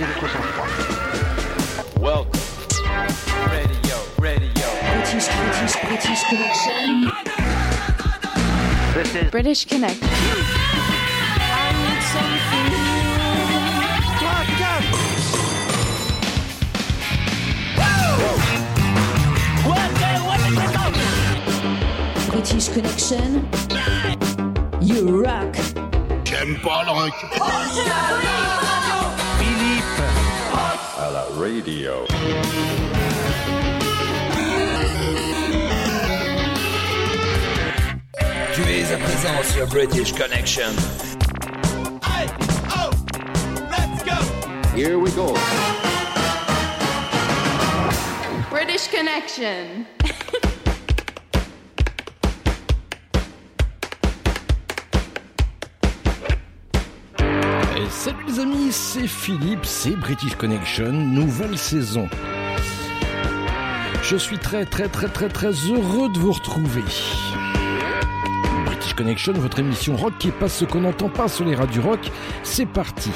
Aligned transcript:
Gardez 0.00 0.14
votre 0.14 0.32
sang-froid. 0.32 0.66
Welcome. 2.00 2.40
Radio, 3.50 3.96
radio. 4.18 4.66
British, 4.94 5.28
British, 5.28 5.74
British 5.84 6.22
Connection. 6.30 7.10
This 8.94 9.14
is 9.14 9.30
British 9.30 9.66
Connect. 9.66 10.00
British 22.30 22.68
Connection. 22.70 23.48
You 24.80 25.22
rock. 25.22 25.54
J'aime 26.24 26.56
pas 26.62 26.84
le 26.84 26.90
rock. 26.90 27.14
Philippe. 27.32 28.99
À 31.02 31.10
la 31.10 31.22
radio. 31.34 32.04
Tu 38.52 38.60
es 38.70 38.92
à 38.92 38.98
présent 38.98 39.42
sur 39.50 39.66
British 39.68 40.12
Connection. 40.12 40.74
Oh, 42.76 42.90
Here 44.76 44.98
we 44.98 45.10
go. 45.12 45.34
British 48.50 48.88
Connection. 48.88 49.86
c'est 58.92 59.06
Philippe, 59.06 59.64
c'est 59.64 59.94
British 59.94 60.34
Connection, 60.34 60.90
nouvelle 60.90 61.56
saison. 61.56 62.08
Je 64.02 64.16
suis 64.16 64.36
très 64.36 64.64
très 64.64 64.88
très 64.88 65.06
très 65.06 65.28
très 65.28 65.52
heureux 65.52 66.08
de 66.08 66.18
vous 66.18 66.32
retrouver. 66.32 66.82
British 68.66 68.94
Connection, 68.94 69.32
votre 69.34 69.60
émission 69.60 69.94
rock 69.94 70.14
qui 70.18 70.32
passe 70.32 70.56
ce 70.56 70.64
qu'on 70.64 70.80
n'entend 70.80 71.08
pas 71.08 71.28
sur 71.28 71.44
les 71.44 71.54
radios 71.54 71.82
rock, 71.82 72.10
c'est 72.42 72.66
parti. 72.66 73.12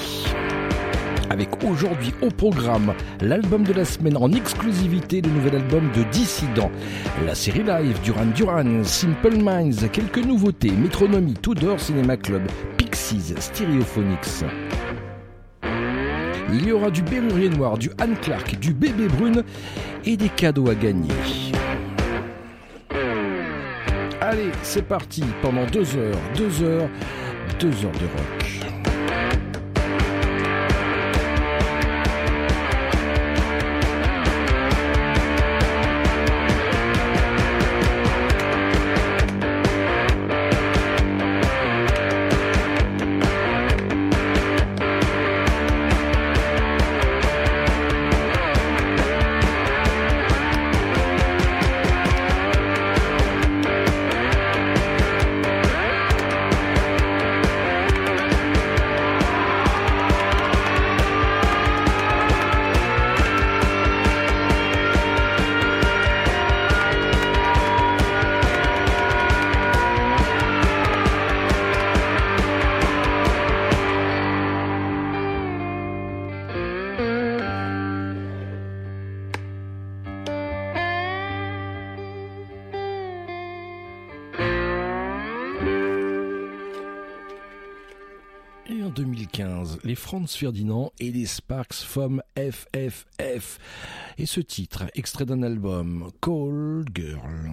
Avec 1.29 1.49
aujourd'hui 1.65 2.15
au 2.23 2.29
programme 2.29 2.95
l'album 3.21 3.65
de 3.65 3.73
la 3.73 3.85
semaine 3.85 4.17
en 4.17 4.31
exclusivité, 4.31 5.23
le 5.23 5.31
nouvel 5.31 5.57
album 5.57 5.91
de 5.91 6.05
Dissident, 6.05 6.71
la 7.27 7.35
série 7.35 7.65
live 7.65 8.01
Duran 8.05 8.27
Duran, 8.27 8.85
Simple 8.85 9.39
Minds, 9.39 9.89
quelques 9.91 10.25
nouveautés, 10.25 10.71
Métronomie, 10.71 11.35
Tudor 11.35 11.81
Cinema 11.81 12.17
Club, 12.17 12.43
Pixies, 12.77 13.35
Stereophonics. 13.41 14.45
Il 16.57 16.69
y 16.69 16.73
aura 16.73 16.89
du 16.89 17.03
Bérurier 17.03 17.49
Noir, 17.49 17.77
du 17.77 17.91
Anne 17.99 18.15
Clark, 18.23 18.61
du 18.61 18.73
Bébé 18.73 19.09
Brune 19.09 19.43
et 20.05 20.17
des 20.17 20.29
cadeaux 20.29 20.71
à 20.71 20.77
gagner. 20.77 21.11
Allez, 24.21 24.53
c'est 24.63 24.87
parti 24.87 25.25
pendant 25.43 25.67
deux 25.67 25.97
heures, 25.97 26.17
deux 26.37 26.63
heures, 26.63 26.89
deux 27.59 27.73
heures 27.85 27.93
de 27.93 28.07
rock. 28.07 28.64
Franz 90.05 90.37
Ferdinand 90.37 90.93
et 91.01 91.11
les 91.11 91.25
Sparks 91.25 91.83
forment 91.83 92.21
FFF. 92.37 93.59
Et 94.19 94.27
ce 94.27 94.41
titre, 94.41 94.85
extrait 94.95 95.25
d'un 95.25 95.43
album, 95.43 96.11
Call 96.21 96.85
Girl. 96.95 97.53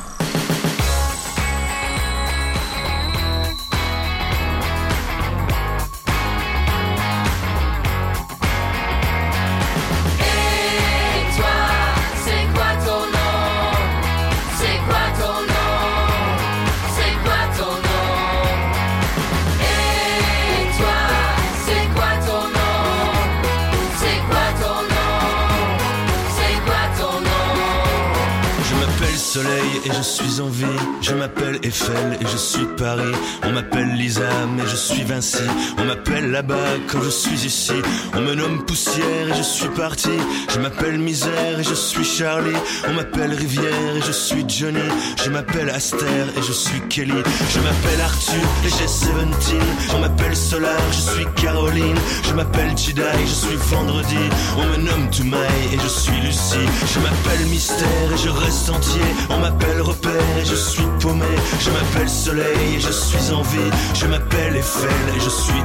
On 33.43 33.51
m'appelle 33.51 33.93
Lisa 33.93 34.29
mais 34.55 34.63
je 34.67 34.75
suis 34.75 35.03
Vinci. 35.03 35.43
Quand 36.87 37.01
je 37.03 37.09
suis 37.09 37.45
ici. 37.45 37.73
On 38.15 38.21
me 38.21 38.33
nomme 38.33 38.65
Poussière 38.65 39.29
et 39.29 39.37
je 39.37 39.43
suis 39.43 39.67
parti. 39.69 40.09
Je 40.49 40.59
m'appelle 40.59 40.97
Misère 40.97 41.59
et 41.59 41.63
je 41.63 41.75
suis 41.75 42.03
Charlie. 42.03 42.55
On 42.87 42.93
m'appelle 42.93 43.33
Rivière 43.33 43.95
et 43.95 44.01
je 44.01 44.11
suis 44.11 44.43
Johnny. 44.47 44.79
Je 45.23 45.29
m'appelle 45.29 45.69
Aster 45.69 46.25
et 46.35 46.41
je 46.41 46.51
suis 46.51 46.81
Kelly. 46.89 47.21
Je 47.53 47.59
m'appelle 47.59 48.01
Arthur 48.03 48.41
et 48.65 48.69
j'ai 48.69 48.85
17. 48.85 49.11
On 49.95 49.99
m'appelle 49.99 50.35
Solar, 50.35 50.79
je 50.91 51.11
suis 51.11 51.25
Caroline. 51.35 51.97
Je 52.27 52.33
m'appelle 52.33 52.75
Jedi, 52.75 53.01
je 53.25 53.47
suis 53.47 53.57
Vendredi. 53.69 54.29
On 54.57 54.65
me 54.65 54.77
nomme 54.77 55.09
Toumaï 55.11 55.73
et 55.73 55.79
je 55.79 55.87
suis 55.87 56.19
Lucie. 56.21 56.67
Je 56.93 56.99
m'appelle 56.99 57.45
Mystère 57.49 58.13
et 58.13 58.17
je 58.17 58.29
reste 58.29 58.69
entier. 58.69 59.01
On 59.29 59.37
m'appelle 59.39 59.81
Repère 59.81 60.37
et 60.41 60.45
je 60.45 60.55
suis 60.55 60.87
paumé. 60.99 61.25
Je 61.59 61.69
m'appelle 61.69 62.09
Soleil 62.09 62.75
et 62.77 62.79
je 62.79 62.91
suis 62.91 63.31
en 63.31 63.41
vie. 63.43 63.71
Je 63.93 64.07
m'appelle 64.07 64.55
Eiffel 64.55 64.89
et 65.15 65.19
je 65.19 65.29
suis 65.29 65.60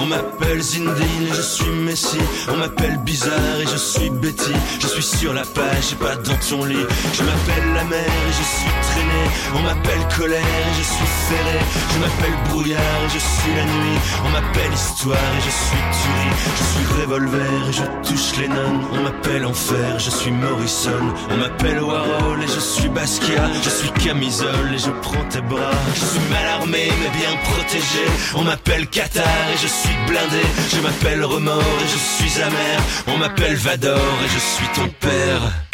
On 0.00 0.06
m'appelle 0.06 0.62
Zindine 0.62 1.28
et 1.30 1.34
je 1.34 1.42
suis 1.42 1.68
Messi. 1.68 2.18
On 2.48 2.56
m'appelle 2.56 2.98
Bizarre 3.04 3.60
et 3.60 3.66
je 3.66 3.76
suis 3.76 4.10
Betty. 4.10 4.52
Je 4.80 4.86
suis 4.86 5.02
sur 5.02 5.32
la 5.32 5.42
page 5.42 5.92
et 5.92 5.96
pas 5.96 6.16
dans 6.16 6.36
ton 6.48 6.64
lit. 6.64 6.86
Je 7.12 7.22
m'appelle 7.22 7.72
la 7.74 7.84
mer 7.84 8.06
et 8.06 8.32
je 8.32 8.42
suis 8.42 8.70
traîné. 8.82 9.22
On 9.56 9.62
m'appelle 9.62 10.08
Colère 10.16 10.40
et 10.40 10.74
je 10.78 10.82
suis 10.82 11.10
ferré. 11.28 11.58
Je 11.92 11.98
m'appelle 11.98 12.36
Brouillard 12.48 12.80
et 12.80 13.12
je 13.12 13.18
suis 13.18 13.54
la 13.56 13.64
nuit. 13.64 13.98
On 14.24 14.28
m'appelle 14.30 14.72
Histoire 14.72 15.16
et 15.16 15.42
je 15.44 15.50
suis 15.50 15.84
Tuerie. 16.00 16.36
Je 16.58 16.64
suis 16.64 17.00
Revolver 17.00 17.68
et 17.68 17.72
je 17.72 18.08
touche 18.08 18.38
les 18.38 18.48
nonnes. 18.48 18.82
On 18.92 19.02
m'appelle 19.02 19.46
Enfer, 19.46 19.98
je 19.98 20.10
suis 20.10 20.30
Morrison. 20.30 21.04
On 21.30 21.36
m'appelle 21.36 21.82
Warhol 21.82 22.42
et 22.42 22.46
je 22.46 22.60
suis 22.60 22.88
Basquiat. 22.88 23.50
Je 23.62 23.70
suis 23.70 23.90
Camisole 23.90 24.74
et 24.74 24.78
je 24.78 24.90
prends 25.02 25.24
tes 25.28 25.40
bras. 25.40 25.70
Je 25.94 26.04
suis 26.04 26.30
mal 26.30 26.46
armé 26.60 26.88
mais 27.00 27.18
bien 27.18 27.36
protégé. 27.42 28.04
On 28.36 28.42
m'appelle 28.42 28.86
Et 29.16 29.56
je 29.62 29.68
suis 29.68 29.96
blindé. 30.08 30.42
Je 30.72 30.80
m'appelle 30.80 31.24
Remords 31.24 31.60
et 31.60 31.88
je 31.88 31.98
suis 31.98 32.42
amer. 32.42 32.80
On 33.06 33.16
m'appelle 33.18 33.54
Vador 33.54 33.96
et 34.24 34.28
je 34.28 34.38
suis 34.38 34.66
ton 34.74 34.88
père. 34.98 35.73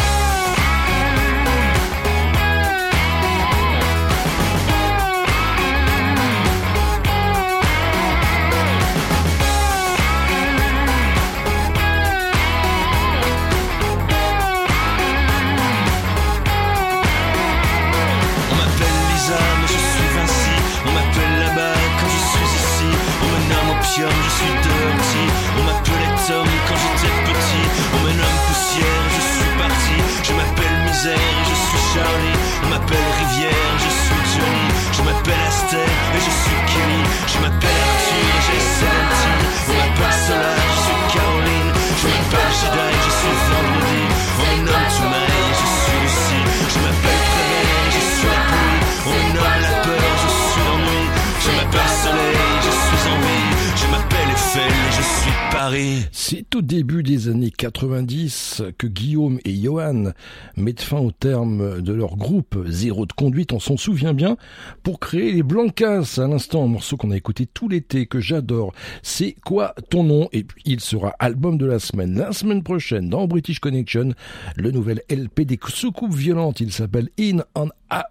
C'est 56.13 56.55
au 56.57 56.63
début 56.63 57.03
des 57.03 57.29
années 57.29 57.51
90 57.51 58.63
que 58.77 58.87
Guillaume 58.87 59.39
et 59.45 59.55
Johan 59.55 60.13
mettent 60.57 60.81
fin 60.81 60.99
au 60.99 61.13
terme 61.13 61.81
de 61.81 61.93
leur 61.93 62.17
groupe 62.17 62.59
Zéro 62.67 63.07
de 63.07 63.13
conduite, 63.13 63.53
on 63.53 63.61
s'en 63.61 63.77
souvient 63.77 64.13
bien, 64.13 64.37
pour 64.83 64.99
créer 64.99 65.33
les 65.33 65.43
Blancas. 65.43 66.19
À 66.19 66.27
l'instant, 66.27 66.65
un 66.65 66.69
morceau 66.69 66.97
qu'on 66.97 67.11
a 67.13 67.17
écouté 67.17 67.47
tout 67.47 67.69
l'été, 67.69 68.07
que 68.07 68.21
j'adore. 68.21 68.73
C'est 69.03 69.37
quoi 69.45 69.75
ton 69.91 70.03
nom? 70.03 70.29
Et 70.33 70.43
puis, 70.45 70.63
il 70.67 70.81
sera 70.81 71.15
album 71.19 71.57
de 71.57 71.67
la 71.67 71.79
semaine. 71.79 72.19
La 72.19 72.33
semaine 72.33 72.63
prochaine, 72.63 73.09
dans 73.09 73.27
British 73.29 73.61
Connection, 73.61 74.15
le 74.57 74.71
nouvel 74.73 75.03
LP 75.09 75.43
des 75.43 75.59
soucoupes 75.69 76.15
violentes. 76.15 76.61
Il 76.61 76.73
s'appelle 76.73 77.11
In 77.19 77.39
on 77.55 77.69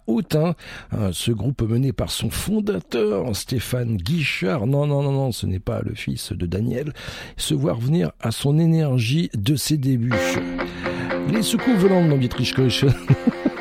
Out. 0.08 0.34
hein. 0.34 0.54
Euh, 0.92 1.10
Ce 1.12 1.30
groupe 1.30 1.62
mené 1.62 1.92
par 1.92 2.10
son 2.10 2.28
fondateur, 2.30 3.34
Stéphane 3.34 3.96
Guichard. 3.96 4.66
Non, 4.66 4.86
non, 4.86 5.02
non, 5.02 5.12
non, 5.12 5.32
ce 5.32 5.46
n'est 5.46 5.58
pas 5.58 5.80
le 5.82 5.94
fils 5.94 6.32
de 6.32 6.46
Daniel. 6.46 6.92
Se 7.50 7.54
voir 7.56 7.80
venir 7.80 8.12
à 8.20 8.30
son 8.30 8.60
énergie 8.60 9.28
de 9.36 9.56
ses 9.56 9.76
débuts. 9.76 10.12
Les 11.32 11.42
soucoupes 11.42 11.78
volantes 11.78 12.08
dans 12.08 12.16
Dietrich 12.16 12.54
Koch. 12.54 12.84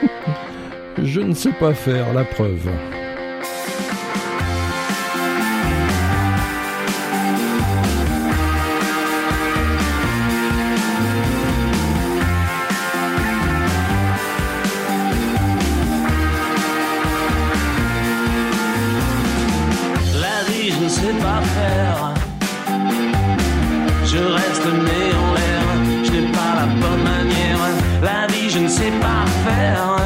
Je 1.03 1.21
ne 1.21 1.33
sais 1.33 1.53
pas 1.53 1.73
faire 1.73 2.13
la 2.13 2.23
preuve. 2.23 2.69
La 20.21 20.43
vie, 20.47 20.71
le 24.71 24.83
nez 24.83 25.11
en 25.23 25.33
l'air, 25.33 25.63
je 26.03 26.11
n'ai 26.11 26.31
pas 26.31 26.51
la 26.55 26.65
bonne 26.81 27.03
manière. 27.03 27.59
La 28.01 28.27
vie, 28.27 28.49
je 28.49 28.59
ne 28.59 28.67
sais 28.67 28.91
pas 29.01 29.25
faire. 29.45 29.98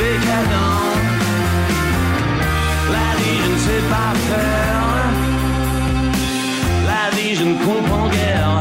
décadent. 0.00 0.70
La 2.96 3.08
vie, 3.18 3.38
je 3.44 3.48
ne 3.54 3.58
sais 3.66 3.82
pas 3.92 4.12
faire. 4.28 4.82
La 6.92 7.04
vie, 7.16 7.34
je 7.34 7.44
ne 7.44 7.54
comprends 7.64 8.08
guère. 8.08 8.54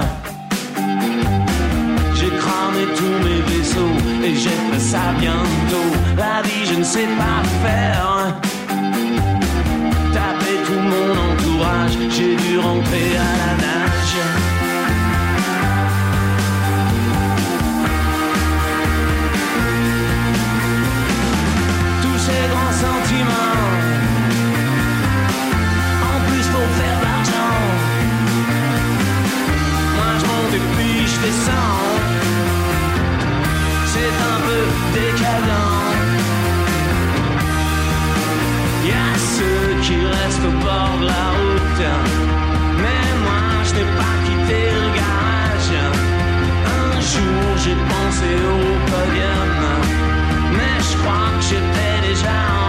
J'ai 2.17 2.31
cramé 2.41 2.83
tous 2.97 3.17
mes 3.25 3.41
vaisseaux 3.49 3.97
et 4.23 4.33
j'ai 4.35 4.79
ça 4.79 5.05
bientôt. 5.19 5.91
La 6.17 6.41
vie, 6.47 6.65
je 6.71 6.75
ne 6.79 6.83
sais 6.83 7.09
pas 7.21 7.39
faire. 7.63 8.35
Taper 10.13 10.57
tout 10.65 10.83
mon 10.93 11.09
entourage, 11.27 11.95
j'ai 12.15 12.35
dû 12.35 12.59
rentrer 12.59 13.09
à 13.17 13.31
la 13.39 13.60
C'est 33.93 34.13
un 34.31 34.39
peu 34.47 34.63
décadent. 34.93 35.69
Y 38.85 38.91
a 38.91 39.11
ceux 39.35 39.67
qui 39.83 39.95
restent 40.15 40.47
au 40.51 40.55
bord 40.65 40.95
de 41.01 41.05
la 41.05 41.25
route. 41.37 41.83
Mais 42.83 43.05
moi 43.25 43.43
je 43.67 43.71
n'ai 43.75 43.87
pas 43.99 44.15
quitté 44.25 44.59
le 44.77 44.87
garage. 44.99 45.73
Un 46.79 46.93
jour 47.11 47.43
j'ai 47.63 47.77
pensé 47.93 48.31
au 48.53 48.61
podium. 48.91 49.59
Mais 50.57 50.75
je 50.87 50.93
crois 50.99 51.29
que 51.37 51.43
j'étais 51.49 51.97
déjà 52.07 52.37
en 52.57 52.60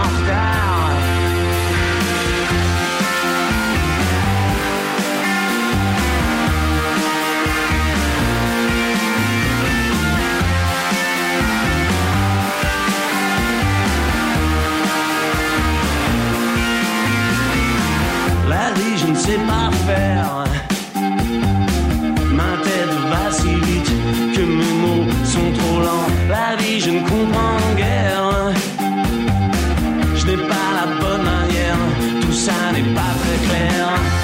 sais 19.23 19.43
pas 19.53 19.71
faire. 19.87 20.45
Ma 22.39 22.53
tête 22.67 22.95
va 23.11 23.25
si 23.31 23.53
vite 23.69 23.93
que 24.35 24.43
mes 24.59 24.75
mots 24.83 25.07
sont 25.25 25.51
trop 25.59 25.79
lents. 25.87 26.09
La 26.29 26.57
vie, 26.57 26.81
je 26.81 26.91
ne 26.91 27.01
comprends 27.11 27.75
guère. 27.77 28.53
Je 30.19 30.25
n'ai 30.27 30.41
pas 30.53 30.69
la 30.79 30.87
bonne 31.01 31.25
manière. 31.35 31.83
Tout 32.23 32.37
ça 32.47 32.59
n'est 32.75 32.95
pas 32.99 33.13
très 33.23 33.39
clair. 33.47 34.22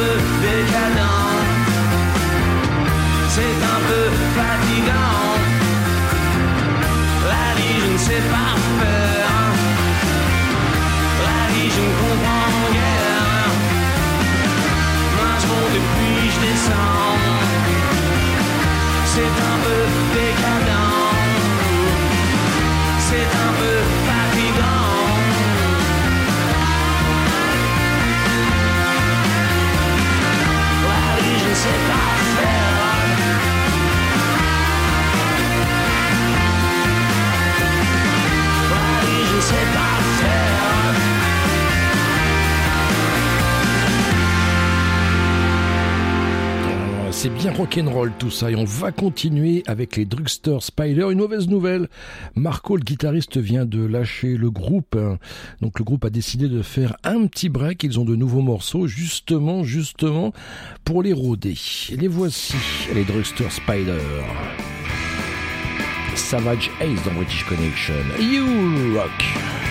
Peu 0.00 0.16
décadent. 0.44 1.18
C'est 3.34 3.58
un 3.74 3.80
peu 3.88 4.04
fatigant. 4.36 5.28
La 7.32 7.48
vie, 7.56 7.76
je 7.82 7.88
ne 7.94 7.98
sais 8.06 8.22
pas 8.34 8.52
faire. 8.80 9.34
La 11.28 11.42
vie, 11.52 11.70
je 11.76 11.82
ne 11.88 11.92
comprends 12.00 12.60
guère. 12.76 13.50
Moi 15.16 15.32
je 15.42 15.48
je 16.32 16.38
descends. 16.46 17.18
C'est 19.12 19.34
un 19.52 19.56
peu 19.66 19.80
décadent. 20.16 21.10
C'est 23.08 23.28
un 23.39 23.39
La 31.62 32.19
C'est 47.22 47.28
bien 47.28 47.52
rock'n'roll 47.52 48.12
tout 48.18 48.30
ça 48.30 48.50
et 48.50 48.56
on 48.56 48.64
va 48.64 48.92
continuer 48.92 49.62
avec 49.66 49.96
les 49.96 50.06
Drugstore 50.06 50.62
Spider. 50.62 51.08
Une 51.10 51.18
mauvaise 51.18 51.48
nouvelle, 51.48 51.90
Marco 52.34 52.78
le 52.78 52.82
guitariste 52.82 53.36
vient 53.36 53.66
de 53.66 53.84
lâcher 53.84 54.38
le 54.38 54.50
groupe. 54.50 54.98
Donc 55.60 55.78
le 55.78 55.84
groupe 55.84 56.06
a 56.06 56.08
décidé 56.08 56.48
de 56.48 56.62
faire 56.62 56.96
un 57.04 57.26
petit 57.26 57.50
break. 57.50 57.84
Ils 57.84 58.00
ont 58.00 58.06
de 58.06 58.16
nouveaux 58.16 58.40
morceaux 58.40 58.86
justement, 58.86 59.64
justement 59.64 60.32
pour 60.86 61.02
les 61.02 61.12
rôder. 61.12 61.58
Les 61.90 62.08
voici, 62.08 62.56
les 62.94 63.04
Drugstore 63.04 63.52
Spider. 63.52 64.00
Savage 66.14 66.70
Ace 66.80 67.04
dans 67.04 67.12
British 67.12 67.44
Connection. 67.44 67.92
You 68.18 68.94
Rock. 68.96 69.69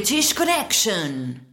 British 0.00 0.32
Connection. 0.32 1.49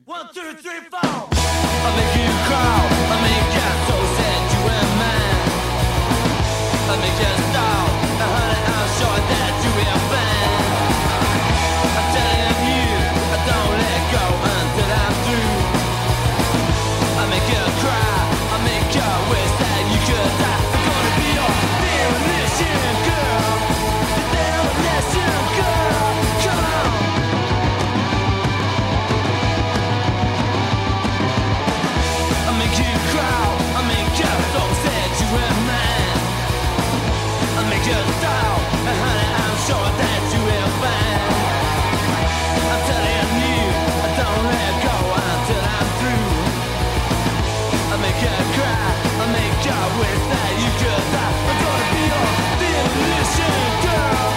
Wish 50.00 50.24
that 50.30 50.52
you 50.62 50.72
could 50.78 51.06
die. 51.10 51.34
I'm 51.48 51.58
gonna 51.64 51.88
be 51.94 52.04
your 52.12 52.30
demolition 52.62 53.58
girl, 53.82 54.37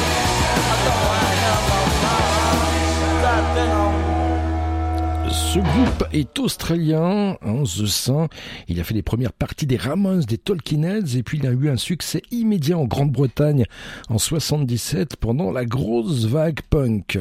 Ce 5.53 5.59
groupe 5.59 6.05
est 6.13 6.39
australien, 6.39 7.35
hein, 7.41 7.63
The 7.63 7.85
Saint. 7.85 8.29
Il 8.69 8.79
a 8.79 8.85
fait 8.85 8.93
les 8.93 9.01
premières 9.01 9.33
parties 9.33 9.65
des 9.65 9.75
Ramones, 9.75 10.21
des 10.21 10.37
Talking 10.37 10.85
Heads, 10.85 11.17
et 11.17 11.23
puis 11.23 11.39
il 11.39 11.45
a 11.45 11.51
eu 11.51 11.69
un 11.69 11.75
succès 11.75 12.21
immédiat 12.31 12.77
en 12.77 12.85
Grande-Bretagne 12.85 13.65
en 14.07 14.17
77 14.17 15.17
pendant 15.17 15.51
la 15.51 15.65
grosse 15.65 16.23
vague 16.23 16.61
punk. 16.69 17.19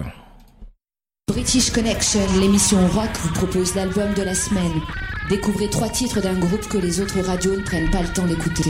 British 1.26 1.70
Connection, 1.72 2.20
l'émission 2.40 2.78
rock 2.88 3.10
vous 3.22 3.32
propose 3.34 3.74
l'album 3.74 4.14
de 4.14 4.22
la 4.22 4.34
semaine. 4.34 4.80
Découvrez 5.28 5.68
trois 5.68 5.88
titres 5.88 6.20
d'un 6.20 6.38
groupe 6.38 6.68
que 6.68 6.78
les 6.78 7.00
autres 7.00 7.20
radios 7.20 7.56
ne 7.56 7.62
prennent 7.62 7.90
pas 7.90 8.02
le 8.02 8.08
temps 8.08 8.26
d'écouter. 8.26 8.62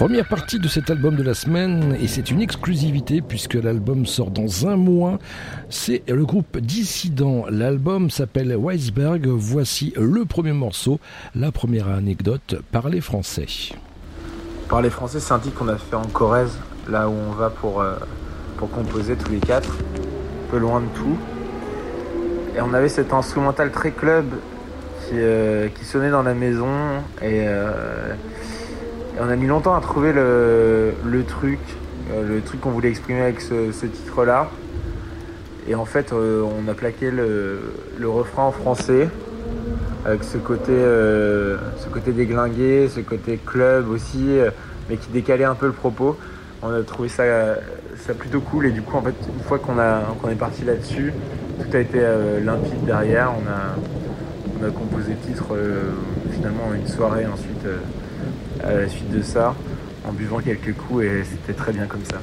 Première 0.00 0.26
partie 0.26 0.58
de 0.58 0.66
cet 0.66 0.88
album 0.88 1.14
de 1.14 1.22
la 1.22 1.34
semaine, 1.34 1.94
et 2.00 2.08
c'est 2.08 2.30
une 2.30 2.40
exclusivité 2.40 3.20
puisque 3.20 3.52
l'album 3.52 4.06
sort 4.06 4.30
dans 4.30 4.66
un 4.66 4.76
mois. 4.76 5.18
C'est 5.68 6.02
le 6.08 6.24
groupe 6.24 6.56
Dissident. 6.56 7.44
L'album 7.50 8.08
s'appelle 8.08 8.56
Weisberg. 8.56 9.26
Voici 9.26 9.92
le 9.98 10.24
premier 10.24 10.54
morceau, 10.54 11.00
la 11.34 11.52
première 11.52 11.88
anecdote, 11.88 12.62
parler 12.72 13.02
français. 13.02 13.44
Parler 14.70 14.88
français, 14.88 15.20
c'est 15.20 15.34
un 15.34 15.38
titre 15.38 15.58
qu'on 15.58 15.68
a 15.68 15.76
fait 15.76 15.96
en 15.96 16.06
Corrèze, 16.06 16.56
là 16.88 17.06
où 17.06 17.12
on 17.12 17.32
va 17.32 17.50
pour, 17.50 17.82
euh, 17.82 17.96
pour 18.56 18.70
composer 18.70 19.16
tous 19.16 19.30
les 19.30 19.40
quatre, 19.40 19.68
un 19.68 20.50
peu 20.50 20.56
loin 20.56 20.80
de 20.80 20.86
tout. 20.96 21.18
Et 22.56 22.62
on 22.62 22.72
avait 22.72 22.88
cet 22.88 23.12
instrumental 23.12 23.70
très 23.70 23.90
club 23.90 24.24
qui, 25.06 25.16
euh, 25.16 25.68
sonnait 25.82 26.10
dans 26.10 26.22
la 26.22 26.32
maison. 26.32 26.72
Et, 27.20 27.44
euh, 27.46 28.14
on 29.18 29.28
a 29.28 29.36
mis 29.36 29.46
longtemps 29.46 29.74
à 29.74 29.80
trouver 29.80 30.12
le, 30.12 31.24
truc, 31.26 31.58
euh, 32.12 32.26
le 32.26 32.40
truc 32.40 32.60
qu'on 32.60 32.70
voulait 32.70 32.90
exprimer 32.90 33.22
avec 33.22 33.40
ce, 33.40 33.86
titre-là. 33.86 34.48
Et 35.68 35.74
en 35.74 35.84
fait, 35.84 36.12
euh, 36.12 36.42
on 36.42 36.68
a 36.68 36.74
plaqué 36.74 37.10
le, 37.10 37.60
refrain 38.04 38.44
en 38.44 38.52
français 38.52 39.08
avec 40.04 40.24
ce 40.24 40.38
côté, 40.38 40.72
euh, 40.72 41.58
ce 41.78 41.88
côté 41.88 42.12
déglingué, 42.12 42.88
ce 42.88 43.00
côté 43.00 43.38
club 43.44 43.90
aussi, 43.90 44.38
mais 44.88 44.96
qui 44.96 45.10
décalait 45.10 45.44
un 45.44 45.54
peu 45.54 45.66
le 45.66 45.72
propos. 45.72 46.16
On 46.62 46.70
a 46.72 46.82
trouvé 46.82 47.08
ça, 47.08 47.24
plutôt 48.18 48.40
cool 48.40 48.66
et 48.66 48.70
du 48.70 48.82
coup, 48.82 48.96
en 48.96 49.02
fait, 49.02 49.14
une 49.34 49.42
fois 49.44 49.58
qu'on 49.58 50.30
est 50.30 50.34
parti 50.34 50.64
là-dessus, 50.64 51.12
tout 51.58 51.76
a 51.76 51.80
été 51.80 52.00
limpide 52.42 52.84
derrière. 52.84 53.32
On 53.36 53.48
a, 53.48 54.70
composé 54.70 55.12
le 55.12 55.32
titre 55.32 55.56
finalement 56.32 56.66
en 56.68 56.74
une 56.74 56.86
soirée 56.86 57.24
ensuite 57.26 57.66
à 58.64 58.72
la 58.74 58.88
suite 58.88 59.10
de 59.10 59.22
ça, 59.22 59.54
en 60.06 60.12
buvant 60.12 60.40
quelques 60.40 60.74
coups 60.74 61.04
et 61.04 61.24
c'était 61.24 61.52
très 61.52 61.72
bien 61.72 61.86
comme 61.86 62.04
ça. 62.04 62.18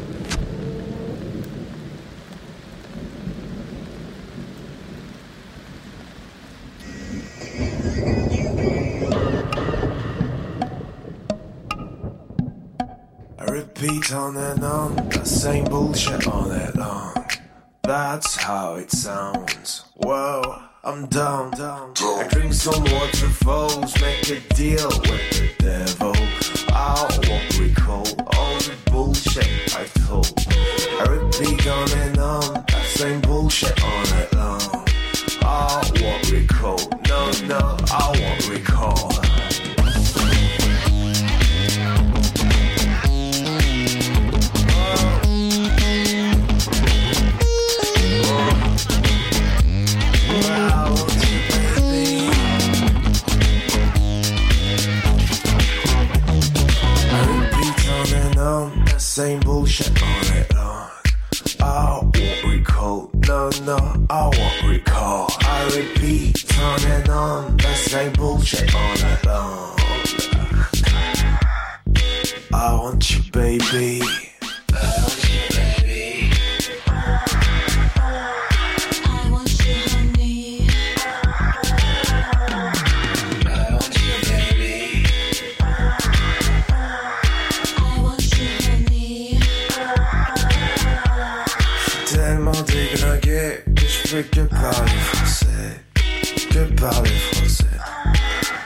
Repeat 13.39 14.11
on 14.11 14.35
and 14.35 14.63
on, 14.63 14.95
the 15.09 15.25
same 15.25 15.65
bullshit 15.65 16.27
all 16.27 16.47
night 16.47 16.75
long. 16.75 17.13
That's 17.83 18.35
how 18.35 18.75
it 18.75 18.91
sounds. 18.91 19.85
Whoa, 19.95 20.66
I'm 20.87 21.05
down, 21.07 21.51
down. 21.51 21.91
I 21.99 22.25
drink 22.31 22.53
some 22.53 22.81
water 22.81 22.95
waterfalls, 22.95 23.93
make 23.99 24.29
a 24.29 24.39
deal 24.55 24.87
with 24.87 25.27
the 25.35 25.49
devil. 25.59 26.15
I 26.69 27.03
won't 27.27 27.59
recall 27.59 28.07
all 28.37 28.57
the 28.59 28.73
bullshit 28.89 29.75
I 29.75 29.83
told. 30.07 30.33
I 30.47 31.03
repeat 31.09 31.67
on 31.67 31.91
and 31.91 32.17
on, 32.19 32.53
that 32.69 32.85
same 32.85 33.19
bullshit 33.19 33.83
all 33.83 34.03
night 34.15 34.33
long. 34.33 34.87
I 35.41 35.91
won't 36.01 36.31
recall, 36.31 36.79
no, 37.09 37.31
no, 37.47 37.77
I 37.91 38.15
won't 38.21 38.47
recall. 38.49 39.11
Same 59.17 59.39
bullshit 59.39 59.99
all 60.03 60.21
night 60.29 60.53
long. 60.53 60.91
I 61.59 62.01
won't 62.03 62.43
recall, 62.43 63.09
no, 63.27 63.49
no, 63.63 64.05
I 64.11 64.29
won't 64.37 64.77
recall. 64.77 65.27
I 65.39 65.63
repeat 65.75 66.45
on 66.61 66.79
and 66.85 67.09
on, 67.09 67.57
the 67.57 67.73
same 67.73 68.13
bullshit 68.13 68.75
all 68.75 68.95
night 68.97 69.25
long. 69.25 69.79
I 72.53 72.75
want 72.75 73.09
you, 73.09 73.31
baby. 73.31 74.26
Fais 94.17 94.23
que 94.23 94.41
parler 94.41 94.99
français. 95.13 95.81
Que 96.49 96.63
parler 96.81 97.19
français. 97.31 97.65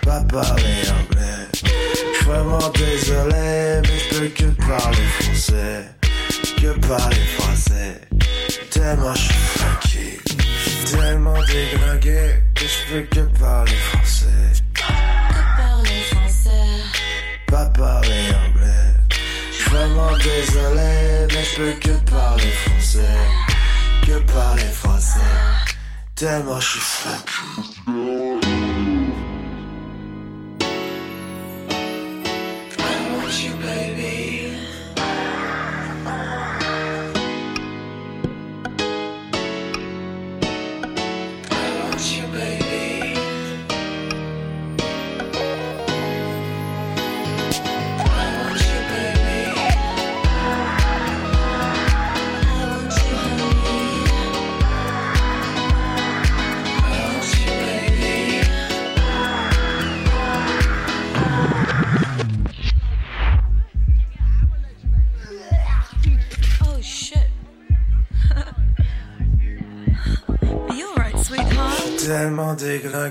parler 0.03 0.81
anglais. 0.99 1.47
Vraiment 2.25 2.69
désolé, 2.69 3.81
mais 3.83 3.99
je 3.99 4.19
peux 4.19 4.27
que 4.27 4.49
parler 4.65 5.07
français. 5.19 5.85
Que 6.57 6.87
parler 6.87 7.25
français. 7.37 8.01
Tellement 8.69 9.13
je 9.13 9.21
suis. 9.87 10.19
J'suis 10.27 10.95
tellement 10.95 11.41
déglingué 11.47 12.35
que 12.55 12.65
je 12.65 12.93
peux 12.93 13.01
que 13.01 13.39
parler 13.39 13.79
français. 13.91 14.63
Parler 15.57 16.01
français. 16.11 16.49
Pas 17.47 17.65
parler 17.65 18.25
anglais. 18.47 18.93
Vraiment 19.69 20.11
désolé, 20.17 21.27
mais 21.29 21.43
je 21.43 21.55
peux 21.57 21.79
que 21.79 22.11
parler 22.11 22.51
français. 22.65 23.50
Que 24.11 24.19
parler 24.33 24.63
français. 24.63 25.19
Tellement 26.15 26.59
je 26.59 26.67
suis 26.67 26.81
funky. 26.81 27.81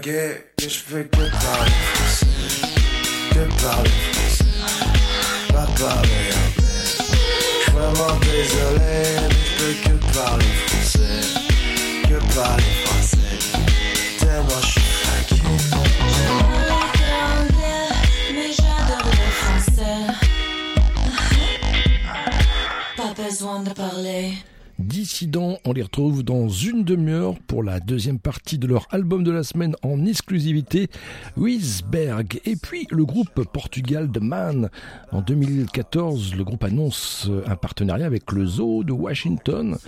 Déglingué 0.01 0.45
que 0.57 0.69
je 0.69 0.81
peux 0.85 1.03
que 1.05 1.17
parler 1.17 1.71
français. 1.95 2.27
Que 3.31 3.63
parler 3.63 3.91
français. 4.13 4.45
Pas 5.49 5.67
parler 5.83 6.25
anglais. 6.41 6.89
Vraiment 7.73 8.17
désolé, 8.21 8.95
mais 9.29 9.45
je 9.45 9.53
peux 9.59 9.75
que 9.85 9.95
parler 10.15 10.55
français. 10.67 11.21
Que 12.05 12.19
parler 12.35 12.75
français. 12.85 13.39
Tellement 14.19 14.61
je 14.63 14.69
suis 14.69 14.91
anglais, 17.39 17.89
mais 18.35 18.51
j'adore 18.53 19.11
le 19.11 19.31
français. 19.43 20.01
Pas 22.97 23.13
besoin 23.23 23.59
de 23.61 23.71
parler. 23.71 24.35
Dissidents, 24.91 25.57
on 25.65 25.73
les 25.73 25.83
retrouve 25.83 26.25
dans 26.25 26.49
une 26.49 26.83
demi-heure 26.83 27.39
pour 27.47 27.63
la 27.63 27.79
deuxième 27.79 28.19
partie 28.19 28.59
de 28.59 28.67
leur 28.67 28.89
album 28.91 29.23
de 29.23 29.31
la 29.31 29.45
semaine 29.45 29.77
en 29.85 30.05
exclusivité, 30.05 30.89
Wisberg. 31.37 32.41
Et 32.45 32.57
puis 32.57 32.89
le 32.91 33.05
groupe 33.05 33.45
Portugal 33.53 34.11
de 34.11 34.19
Man. 34.19 34.69
En 35.13 35.21
2014, 35.21 36.35
le 36.35 36.43
groupe 36.43 36.65
annonce 36.65 37.31
un 37.47 37.55
partenariat 37.55 38.05
avec 38.05 38.33
le 38.33 38.45
Zoo 38.45 38.83
de 38.83 38.91
Washington 38.91 39.79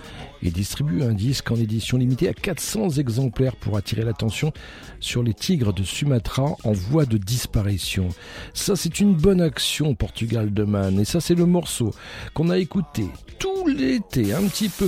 et 0.41 0.51
distribue 0.51 1.03
un 1.03 1.13
disque 1.13 1.51
en 1.51 1.57
édition 1.57 1.97
limitée 1.97 2.29
à 2.29 2.33
400 2.33 2.91
exemplaires 2.91 3.57
pour 3.57 3.75
attirer 3.75 4.05
l'attention 4.05 4.53
sur 5.01 5.21
les 5.21 5.33
tigres 5.33 5.73
de 5.73 5.83
Sumatra 5.83 6.55
en 6.63 6.71
voie 6.71 7.05
de 7.05 7.17
disparition. 7.17 8.07
Ça, 8.53 8.77
c'est 8.77 9.01
une 9.01 9.15
bonne 9.15 9.41
action, 9.41 9.95
Portugal 9.95 10.53
de 10.53 10.63
Man. 10.63 10.97
Et 10.97 11.05
ça, 11.05 11.19
c'est 11.19 11.35
le 11.35 11.45
morceau 11.45 11.93
qu'on 12.33 12.49
a 12.49 12.57
écouté 12.57 13.03
tout 13.37 13.67
l'été, 13.67 14.33
un 14.33 14.47
petit 14.47 14.69
peu 14.69 14.87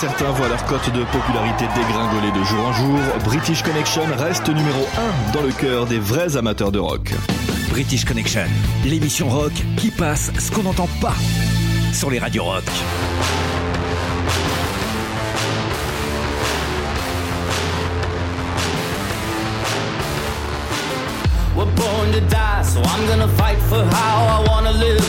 certains 0.00 0.30
voient 0.30 0.48
leur 0.48 0.64
cote 0.64 0.90
de 0.94 1.04
popularité 1.04 1.66
dégringoler 1.74 2.32
de 2.32 2.42
jour 2.44 2.66
en 2.66 2.72
jour, 2.72 2.98
British 3.22 3.62
Connection 3.62 4.00
reste 4.16 4.48
numéro 4.48 4.88
1 5.28 5.32
dans 5.32 5.42
le 5.42 5.52
cœur 5.52 5.84
des 5.84 5.98
vrais 5.98 6.38
amateurs 6.38 6.72
de 6.72 6.78
rock. 6.78 7.12
British 7.68 8.06
Connection, 8.06 8.46
l'émission 8.86 9.28
rock 9.28 9.52
qui 9.76 9.90
passe 9.90 10.32
ce 10.38 10.50
qu'on 10.52 10.62
n'entend 10.62 10.88
pas 11.02 11.12
sur 11.92 12.08
les 12.08 12.18
radios 12.18 12.44
rock. 12.44 12.64
We're 21.54 21.66
born 21.76 22.12
to 22.12 22.20
die, 22.20 22.62
so 22.62 22.80
I'm 22.80 23.06
gonna 23.06 23.28
fight 23.36 23.58
for 23.68 23.84
how 23.84 24.40
I 24.40 24.48
wanna 24.48 24.72
live. 24.72 25.04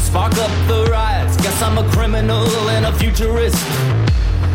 Spark 0.00 0.32
up 0.32 0.50
the 0.66 0.90
riots, 0.90 1.36
guess 1.36 1.62
I'm 1.62 1.78
a 1.78 1.88
criminal 1.92 2.44
and 2.70 2.86
a 2.86 2.92
futurist. 2.94 4.05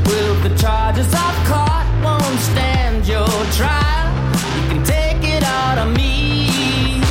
Will 0.06 0.36
the 0.42 0.56
charges 0.58 1.08
I've 1.14 1.48
caught 1.48 1.88
won't 2.04 2.40
stand 2.40 3.08
your 3.08 3.28
trial? 3.58 4.10
You 4.56 4.64
can 4.70 4.84
take 4.84 5.24
it 5.24 5.44
out 5.44 5.78
of 5.78 5.96
me. 5.96 7.02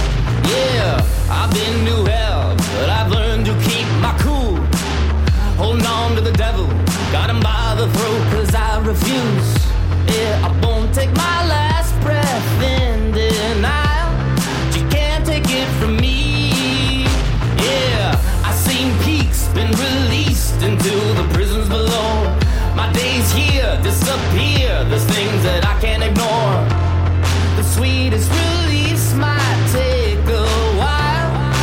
Yeah, 0.49 1.01
I've 1.31 1.53
been 1.53 1.85
to 1.87 2.11
hell, 2.11 2.57
but 2.77 2.89
I've 2.89 3.11
learned 3.11 3.47
to 3.47 3.55
keep 3.63 3.87
my 4.01 4.17
cool. 4.21 4.57
Holding 5.57 5.87
on 5.87 6.17
to 6.17 6.21
the 6.21 6.33
devil, 6.33 6.67
got 7.13 7.31
him 7.31 7.41
by 7.41 7.75
the 7.77 7.89
throat, 7.95 8.23
cause 8.33 8.55
I 8.55 8.81
refuse. 8.81 9.51
Yeah, 10.09 10.47
I 10.47 10.67
won't 10.67 10.95
take 10.95 11.13
my 11.15 11.47
last 11.47 11.99
breath 12.01 12.63
in 12.63 13.13
denial. 13.13 14.11
You 14.77 14.89
can't 14.89 15.25
take 15.25 15.49
it 15.49 15.69
from 15.79 15.97
me. 15.97 17.05
Yeah, 17.63 18.19
I've 18.45 18.57
seen 18.57 18.97
peaks 19.05 19.49
been 19.49 19.71
released 19.71 20.63
into 20.63 20.91
the 21.15 21.29
prisons 21.33 21.69
below. 21.69 22.40
My 22.81 22.91
days 22.95 23.31
here 23.33 23.79
disappear. 23.83 24.85
There's 24.89 25.05
things 25.05 25.43
that 25.43 25.67
I 25.67 25.79
can't 25.83 26.03
ignore. 26.03 26.65
The 27.59 27.63
sweetest 27.75 28.31
release 28.41 29.13
might 29.13 29.63
take 29.71 30.27
a 30.27 30.47
while. 30.81 31.55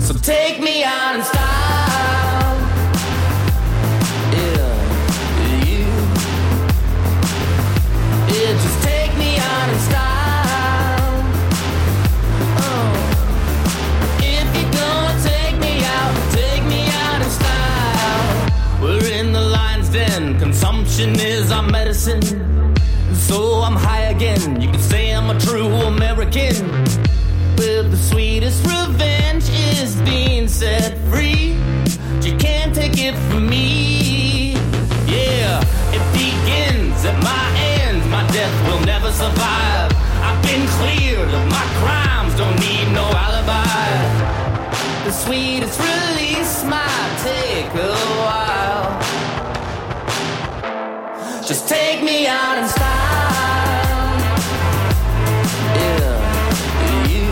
So 0.00 0.14
take 0.14 0.60
me 0.60 0.84
out 0.84 1.16
in 1.16 1.24
style. 1.24 1.45
Consumption 20.96 21.26
is 21.26 21.52
our 21.52 21.62
medicine. 21.62 22.22
So 23.12 23.60
I'm 23.60 23.76
high 23.76 24.06
again. 24.16 24.62
You 24.62 24.70
can 24.70 24.80
say 24.80 25.14
I'm 25.14 25.28
a 25.28 25.38
true 25.38 25.66
American. 25.66 26.70
With 27.58 27.90
the 27.90 27.98
sweetest 27.98 28.64
revenge 28.64 29.44
is 29.50 29.94
being 30.08 30.48
set 30.48 30.96
free. 31.10 31.52
You 32.22 32.34
can't 32.38 32.74
take 32.74 32.96
it 32.96 33.14
from 33.28 33.46
me. 33.46 34.52
Yeah, 35.04 35.60
it 35.92 36.00
begins 36.16 37.04
at 37.04 37.22
my 37.22 37.46
end. 37.76 38.00
My 38.10 38.26
death 38.28 38.56
will 38.66 38.80
never 38.86 39.12
survive. 39.12 39.92
I've 40.24 40.42
been 40.44 40.66
cleared 40.80 41.28
of 41.28 41.46
my 41.50 41.66
crimes, 41.82 42.34
don't 42.38 42.58
need 42.58 42.90
no 42.94 43.04
alibi. 43.04 45.04
The 45.04 45.12
sweetest 45.12 45.78
release 45.78 46.64
might 46.64 47.18
take 47.22 47.68
a 47.74 47.94
while. 48.24 49.05
Just 51.46 51.68
take 51.68 52.02
me 52.02 52.26
out 52.26 52.58
in 52.58 52.68
style. 52.68 54.18
Yeah, 55.76 57.06
you. 57.06 57.22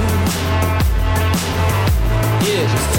Yeah, 2.47 2.71
just 2.71 2.94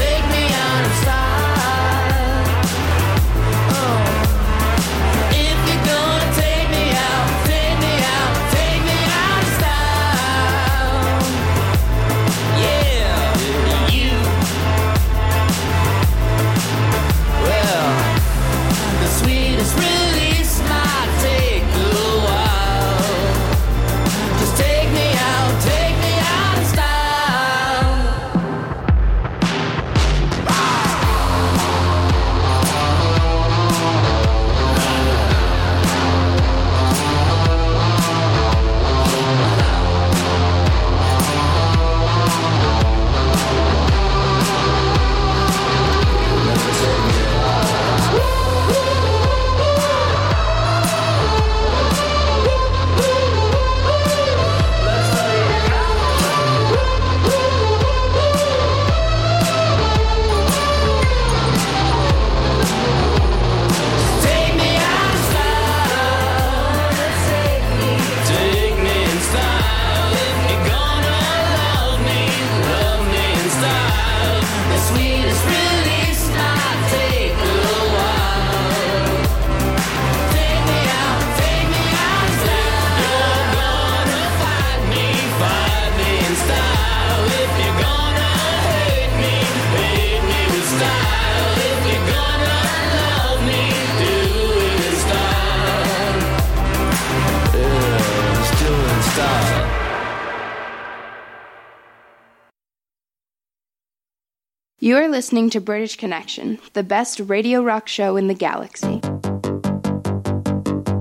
You 104.95 105.01
are 105.01 105.09
listening 105.09 105.49
to 105.49 105.59
British 105.59 105.97
Connection, 105.97 106.57
the 106.71 106.81
best 106.81 107.19
radio 107.19 107.61
rock 107.61 107.89
show 107.89 108.15
in 108.15 108.27
the 108.27 108.33
galaxy. 108.33 109.01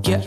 Yeah, 0.02 0.20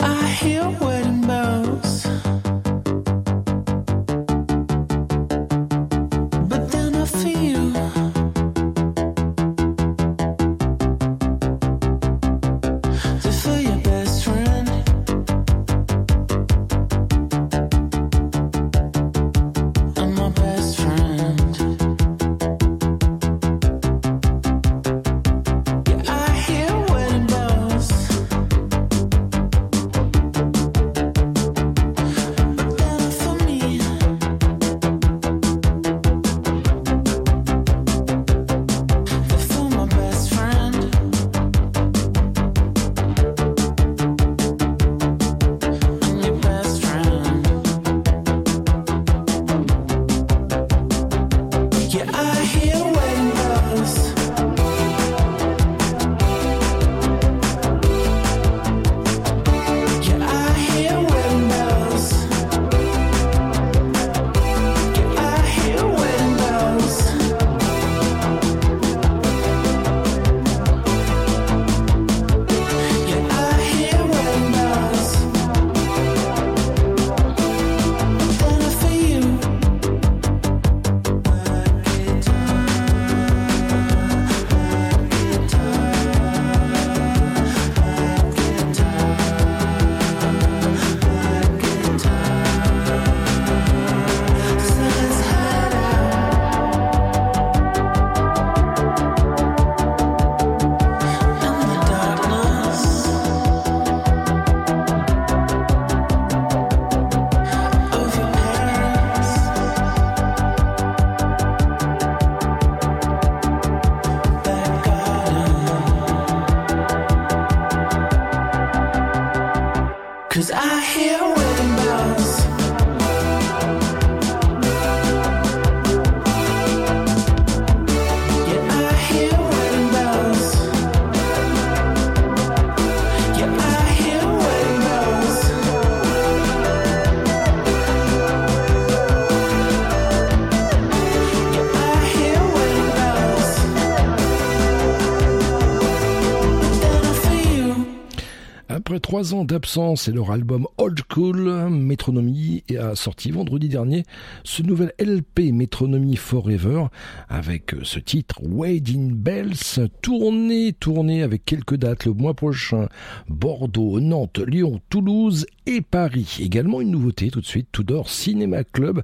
trois 149.18 149.34
ans 149.34 149.44
d'absence 149.44 150.06
et 150.06 150.12
leur 150.12 150.30
album 150.30 150.68
Old 150.76 151.02
Cool, 151.08 151.68
Métronomie, 151.70 152.62
a 152.78 152.94
sorti 152.94 153.32
vendredi 153.32 153.68
dernier 153.68 154.04
ce 154.44 154.62
nouvel 154.62 154.92
LP 155.00 155.52
Métronomie 155.52 156.14
Forever 156.14 156.84
avec 157.28 157.74
ce 157.82 157.98
titre 157.98 158.40
Wedding 158.44 159.12
Bells, 159.12 159.88
tourné, 160.02 160.72
tourné 160.72 161.24
avec 161.24 161.44
quelques 161.44 161.74
dates 161.74 162.04
le 162.04 162.12
mois 162.12 162.34
prochain, 162.34 162.86
Bordeaux, 163.28 163.98
Nantes, 163.98 164.38
Lyon, 164.38 164.80
Toulouse 164.88 165.46
et 165.66 165.80
Paris. 165.80 166.36
Également 166.38 166.80
une 166.80 166.92
nouveauté 166.92 167.32
tout 167.32 167.40
de 167.40 167.46
suite, 167.46 167.72
Tudor 167.72 168.08
Cinéma 168.08 168.62
Club 168.62 169.02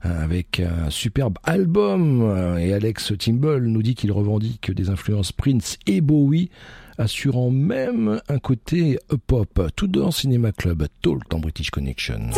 avec 0.00 0.58
un 0.58 0.90
superbe 0.90 1.38
album 1.44 2.56
et 2.58 2.72
Alex 2.72 3.12
Timble 3.16 3.64
nous 3.66 3.82
dit 3.84 3.94
qu'il 3.94 4.10
revendique 4.10 4.72
des 4.72 4.90
influences 4.90 5.30
Prince 5.30 5.78
et 5.86 6.00
Bowie 6.00 6.50
assurant 6.98 7.50
même 7.50 8.20
un 8.28 8.38
côté 8.38 8.98
pop. 9.26 9.60
Tudor 9.76 10.14
Cinéma 10.14 10.52
Club, 10.52 10.86
Talk 11.02 11.32
en 11.32 11.38
British 11.38 11.70
Connection. 11.70 12.30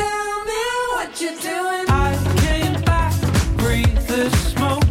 what 0.97 1.21
you're 1.21 1.33
doing. 1.41 1.85
I 1.89 2.17
came 2.47 2.83
back, 2.83 3.15
breathe 3.57 4.07
the 4.07 4.31
smoke. 4.31 4.85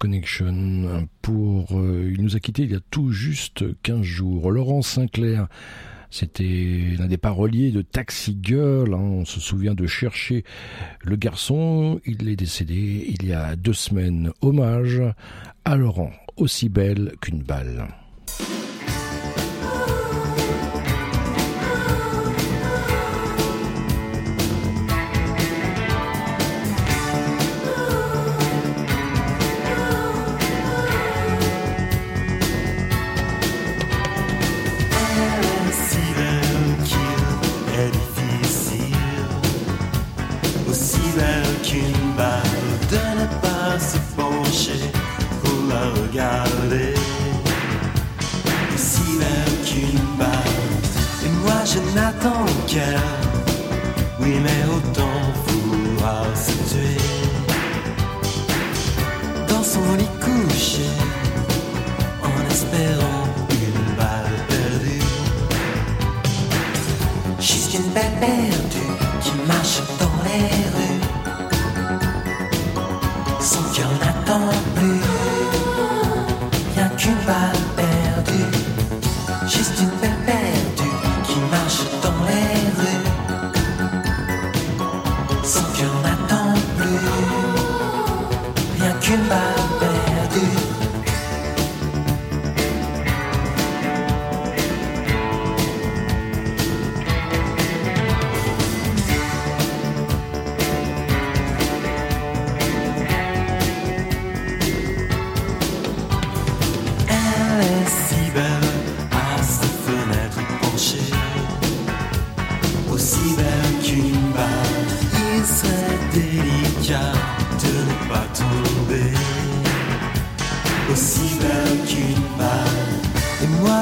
Connection 0.00 1.06
pour 1.20 1.78
euh, 1.78 2.10
il 2.10 2.22
nous 2.22 2.34
a 2.34 2.40
quitté 2.40 2.62
il 2.62 2.72
y 2.72 2.74
a 2.74 2.80
tout 2.90 3.12
juste 3.12 3.64
15 3.82 4.00
jours. 4.00 4.50
Laurent 4.50 4.80
Sinclair 4.80 5.46
c'était 6.10 6.96
l'un 6.98 7.06
des 7.06 7.18
paroliers 7.18 7.70
de 7.70 7.82
Taxi 7.82 8.36
Girl. 8.42 8.94
hein. 8.94 8.98
On 8.98 9.24
se 9.26 9.40
souvient 9.40 9.74
de 9.74 9.86
chercher 9.86 10.42
le 11.04 11.16
garçon. 11.16 12.00
Il 12.06 12.28
est 12.30 12.36
décédé 12.36 13.14
il 13.20 13.26
y 13.26 13.34
a 13.34 13.54
deux 13.56 13.74
semaines. 13.74 14.32
Hommage 14.40 15.02
à 15.66 15.76
Laurent, 15.76 16.12
aussi 16.36 16.70
belle 16.70 17.12
qu'une 17.20 17.42
balle. 17.42 17.86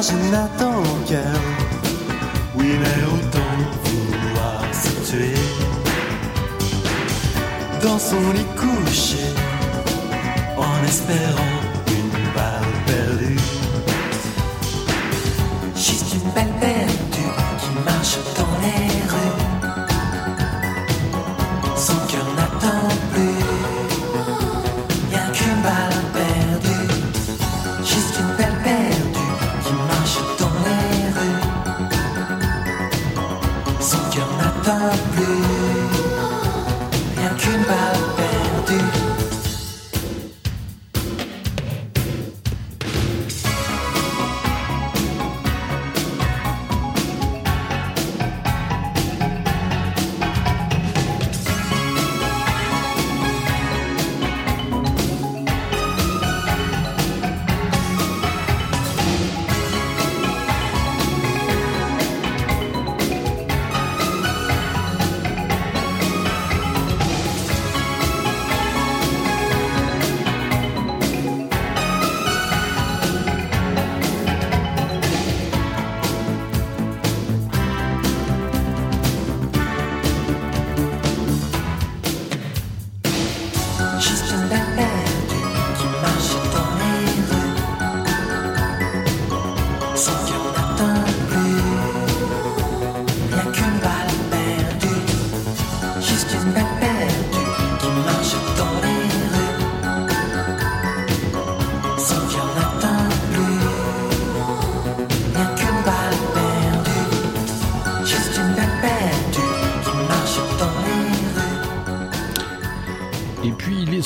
Je 0.09 0.31
n'attends 0.31 0.83
qu'elle, 1.07 1.47
oui 2.57 2.71
mais 2.81 3.05
autant 3.15 3.55
vouloir 3.85 4.63
se 4.73 5.11
tuer. 5.11 5.35
Dans 7.83 7.99
son 7.99 8.33
lit 8.33 8.47
couché 8.57 9.25
en 10.57 10.85
espérant 10.85 11.58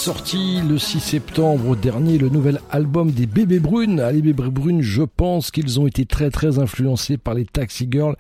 sorti 0.03 0.61
le 0.69 0.79
6 0.79 0.99
septembre 0.99 1.77
dernier 1.77 2.19
le 2.19 2.29
nouvel 2.29 2.59
album 2.73 3.13
des 3.13 3.27
Bébés 3.27 3.61
Brunes. 3.61 4.01
Ah, 4.01 4.11
les 4.11 4.21
Bébés 4.21 4.51
Brunes, 4.51 4.83
je 4.83 5.03
pense 5.03 5.53
qu'ils 5.53 5.79
ont 5.79 5.87
été 5.87 6.07
très 6.07 6.29
très 6.29 6.59
influencés 6.59 7.19
par 7.19 7.35
les 7.35 7.45
Taxi 7.45 7.87
Girls 7.89 8.17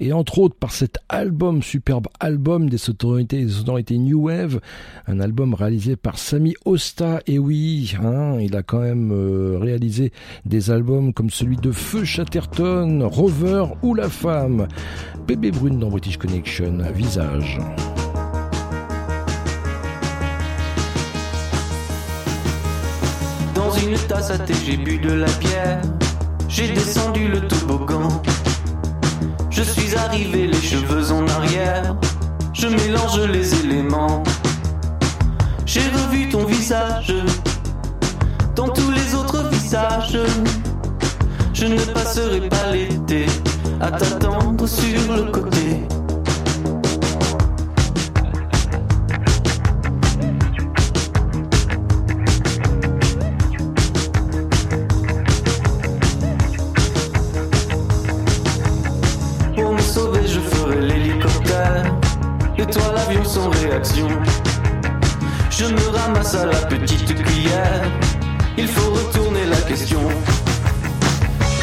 et 0.00 0.12
entre 0.12 0.40
autres 0.40 0.56
par 0.56 0.72
cet 0.72 0.98
album, 1.08 1.62
superbe 1.62 2.08
album 2.18 2.68
des 2.68 2.78
sonorités, 2.78 3.44
des 3.44 3.52
sonorités 3.52 3.96
New 3.98 4.22
Wave, 4.22 4.58
un 5.06 5.20
album 5.20 5.54
réalisé 5.54 5.94
par 5.94 6.18
Sami 6.18 6.56
Osta. 6.64 7.20
Et 7.28 7.38
oui, 7.38 7.94
hein, 8.02 8.40
il 8.40 8.56
a 8.56 8.64
quand 8.64 8.80
même 8.80 9.12
euh, 9.12 9.56
réalisé 9.56 10.10
des 10.46 10.72
albums 10.72 11.12
comme 11.12 11.30
celui 11.30 11.58
de 11.58 11.70
Feu 11.70 12.02
Chatterton, 12.02 13.04
Rover 13.04 13.66
ou 13.84 13.94
La 13.94 14.08
Femme. 14.08 14.66
Bébé 15.28 15.52
Brune 15.52 15.78
dans 15.78 15.90
British 15.90 16.16
Connection, 16.16 16.78
visage. 16.92 17.60
Dans 23.70 23.76
une 23.76 23.96
tasse 23.96 24.30
à 24.32 24.38
thé, 24.38 24.52
j'ai 24.66 24.76
bu 24.76 24.98
de 24.98 25.12
la 25.12 25.30
bière. 25.38 25.80
J'ai 26.48 26.72
descendu 26.72 27.28
le 27.28 27.46
toboggan. 27.46 28.20
Je 29.48 29.62
suis 29.62 29.94
arrivé, 29.94 30.48
les 30.48 30.60
cheveux 30.60 31.12
en 31.12 31.24
arrière. 31.28 31.94
Je 32.52 32.66
mélange 32.66 33.20
les 33.20 33.54
éléments. 33.60 34.24
J'ai 35.66 35.88
revu 35.88 36.28
ton 36.28 36.46
visage. 36.46 37.14
Dans 38.56 38.70
tous 38.70 38.90
les 38.90 39.14
autres 39.14 39.48
visages. 39.50 40.18
Je 41.54 41.66
ne 41.66 41.78
passerai 41.94 42.48
pas 42.48 42.72
l'été 42.72 43.26
à 43.80 43.92
t'attendre 43.92 44.66
sur 44.66 45.14
le 45.14 45.30
côté. 45.30 45.86
Toi, 62.70 62.92
l'avion 62.94 63.24
sans 63.24 63.50
réaction. 63.50 64.08
Je 65.50 65.66
me 65.66 65.88
ramasse 65.88 66.34
à 66.34 66.46
la 66.46 66.56
petite 66.72 67.14
cuillère. 67.22 67.82
Il 68.56 68.68
faut 68.68 68.90
retourner 68.90 69.44
la 69.46 69.56
question. 69.56 70.00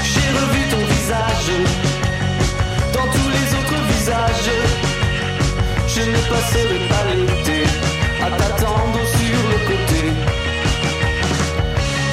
J'ai 0.04 0.30
revu 0.40 0.62
ton 0.72 0.84
visage. 0.94 1.52
Dans 2.94 3.08
tous 3.16 3.30
les 3.36 3.48
autres 3.58 3.82
visages. 3.92 4.52
Je 5.88 6.02
ne 6.02 6.20
passerai 6.32 6.80
pas 6.92 7.04
l'été 7.10 7.60
à 8.22 8.30
t'attendre 8.32 9.02
sur 9.18 9.40
le 9.52 9.58
côté. 9.70 10.02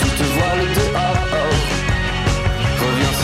Toutes 0.01 0.25
voiles 0.35 0.69
dehors. 0.79 1.25
Reviens 2.81 3.15
si 3.21 3.24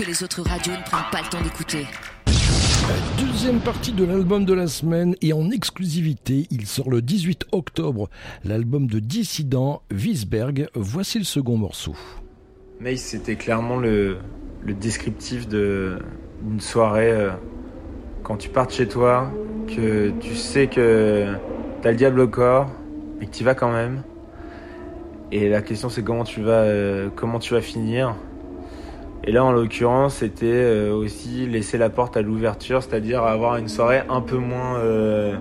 que 0.00 0.06
les 0.06 0.22
autres 0.22 0.42
radios 0.42 0.72
ne 0.72 0.82
prennent 0.82 1.10
pas 1.12 1.20
le 1.20 1.28
temps 1.28 1.42
d'écouter. 1.42 1.86
Deuxième 3.18 3.60
partie 3.60 3.92
de 3.92 4.04
l'album 4.04 4.44
de 4.46 4.54
la 4.54 4.66
semaine 4.66 5.14
et 5.20 5.32
en 5.34 5.50
exclusivité, 5.50 6.46
il 6.50 6.66
sort 6.66 6.90
le 6.90 7.02
18 7.02 7.46
octobre, 7.52 8.08
l'album 8.44 8.86
de 8.86 8.98
Dissident, 8.98 9.82
Wiesberg. 9.92 10.68
Voici 10.74 11.18
le 11.18 11.24
second 11.24 11.56
morceau. 11.58 11.94
Mace, 12.80 13.00
c'était 13.00 13.36
clairement 13.36 13.76
le, 13.76 14.16
le 14.64 14.72
descriptif 14.74 15.46
de- 15.48 15.98
d'une 16.42 16.60
soirée 16.60 17.10
euh, 17.12 17.30
quand 18.22 18.36
tu 18.38 18.48
pars 18.48 18.66
de 18.68 18.72
chez 18.72 18.88
toi, 18.88 19.30
que 19.68 20.10
tu 20.20 20.34
sais 20.34 20.66
que 20.68 21.34
t'as 21.82 21.90
le 21.90 21.96
diable 21.96 22.20
au 22.20 22.28
corps, 22.28 22.70
mais 23.18 23.26
que 23.26 23.32
tu 23.32 23.44
vas 23.44 23.54
quand 23.54 23.70
même. 23.72 24.02
Et 25.30 25.48
la 25.50 25.60
question 25.62 25.90
c'est 25.90 26.02
comment 26.02 26.24
tu 26.24 26.40
vas, 26.40 26.62
euh, 26.62 27.10
comment 27.14 27.38
tu 27.38 27.52
vas 27.54 27.60
finir. 27.60 28.16
Et 29.24 29.32
là 29.32 29.44
en 29.44 29.52
l'occurrence 29.52 30.16
c'était 30.16 30.46
euh, 30.46 30.94
aussi 30.94 31.46
laisser 31.46 31.76
la 31.76 31.90
porte 31.90 32.16
à 32.16 32.22
l'ouverture, 32.22 32.82
c'est-à-dire 32.82 33.22
avoir 33.22 33.56
une 33.56 33.68
soirée 33.68 34.02
un 34.08 34.22
peu 34.22 34.38
moins 34.38 34.78
euh, 34.78 35.36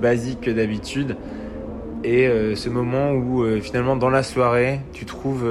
basique 0.00 0.42
que 0.42 0.50
d'habitude. 0.50 1.16
Et 2.04 2.28
euh, 2.28 2.54
ce 2.54 2.68
moment 2.68 3.12
où 3.12 3.44
finalement 3.60 3.96
dans 3.96 4.10
la 4.10 4.22
soirée 4.22 4.80
tu 4.92 5.04
trouves 5.04 5.44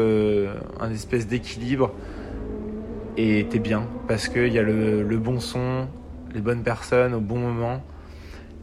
un 0.79 0.91
espèce 0.91 1.27
d'équilibre 1.27 1.91
et 3.17 3.45
t'es 3.49 3.59
bien 3.59 3.83
parce 4.07 4.29
qu'il 4.29 4.53
y 4.53 4.59
a 4.59 4.63
le, 4.63 5.17
bon 5.17 5.41
son, 5.41 5.87
les 6.33 6.39
bonnes 6.39 6.63
personnes 6.63 7.13
au 7.13 7.19
bon 7.19 7.37
moment 7.37 7.83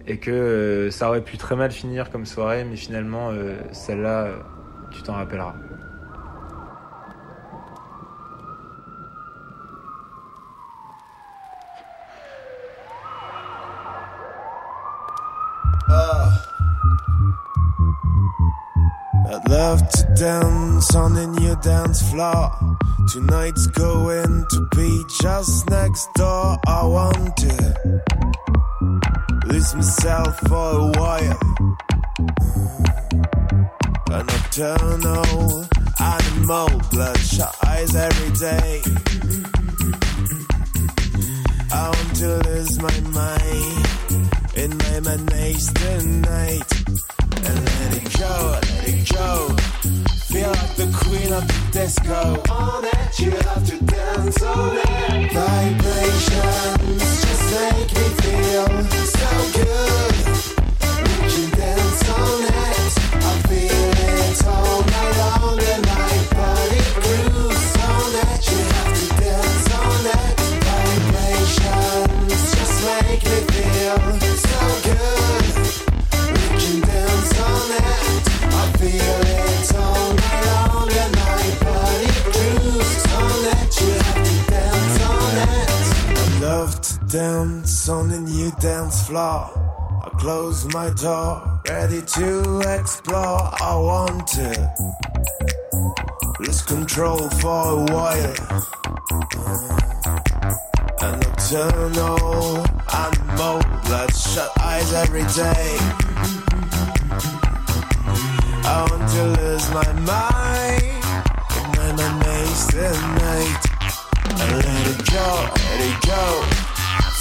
et 0.06 0.16
que 0.16 0.88
ça 0.90 1.08
aurait 1.08 1.24
pu 1.24 1.36
très 1.36 1.56
mal 1.56 1.70
finir 1.72 2.10
comme 2.10 2.24
soirée 2.24 2.64
mais 2.64 2.76
finalement 2.76 3.32
celle-là 3.70 4.28
tu 4.92 5.02
t'en 5.02 5.12
rappelleras. 5.12 5.54
Uh. 15.88 16.38
I'd 19.26 19.48
love 19.48 19.88
to 19.88 20.14
dance 20.16 20.94
on 20.94 21.14
the 21.14 21.26
new 21.26 21.56
dance 21.56 22.02
floor. 22.10 22.50
Tonight's 23.12 23.66
going 23.68 24.46
to 24.50 24.68
be 24.76 25.04
just 25.20 25.68
next 25.70 26.08
door. 26.14 26.56
I 26.66 26.84
want 26.86 27.36
to 27.38 27.92
lose 29.46 29.74
myself 29.74 30.38
for 30.40 30.70
a 30.78 30.92
while. 30.98 31.38
A 34.10 34.22
nocturnal 34.22 35.66
animal, 36.00 36.80
bloodshot 36.90 37.56
eyes 37.66 37.94
every 37.94 38.30
day. 38.36 38.82
I 41.72 41.88
want 41.88 42.16
to 42.16 42.48
lose 42.48 42.78
my 42.80 43.00
mind 43.10 44.03
in 44.56 44.70
my 45.02 45.16
days 45.26 45.72
the 45.72 46.06
night. 46.28 46.70
And 47.46 47.58
let 47.64 47.96
it 47.96 48.18
go, 48.18 48.58
let 48.62 48.88
it 48.88 49.08
go. 49.12 49.48
Feel 50.30 50.50
like 50.50 50.74
the 50.76 50.88
queen 51.02 51.32
of 51.32 51.46
the 51.46 51.70
disco. 51.72 52.42
All 52.48 52.80
that 52.80 53.18
you 53.18 53.30
have 53.30 53.66
to 53.66 53.84
dance 53.84 54.42
on 54.42 54.76
it. 54.76 55.32
Vibrations 55.32 57.22
just 57.24 57.44
make 57.52 57.92
me 57.94 58.06
feel 58.22 58.66
so 59.06 59.58
good. 59.58 60.03
Dance 87.14 87.88
on 87.88 88.08
the 88.08 88.18
new 88.18 88.50
dance 88.58 89.06
floor. 89.06 89.46
I 90.02 90.08
close 90.18 90.64
my 90.74 90.90
door, 90.94 91.60
ready 91.68 92.02
to 92.02 92.60
explore. 92.76 93.38
I 93.70 93.76
want 93.76 94.26
to 94.38 94.50
lose 96.40 96.62
control 96.62 97.30
for 97.38 97.60
a 97.70 97.80
while. 97.94 98.34
A 101.02 101.08
nocturnal 101.22 102.66
animal, 102.92 103.62
bloodshot 103.86 104.50
eyes 104.58 104.92
every 104.94 105.26
day. 105.38 105.70
I 108.66 108.86
want 108.90 109.06
to 109.16 109.24
lose 109.38 109.66
my 109.70 109.90
mind 110.02 111.04
in 111.58 111.78
an 111.90 111.96
amazing 112.10 113.02
night. 113.22 113.62
And 114.40 114.50
let 114.66 114.86
it 114.92 115.00
go, 115.12 115.28
let 115.54 115.80
it 115.80 116.06
go. 116.08 116.63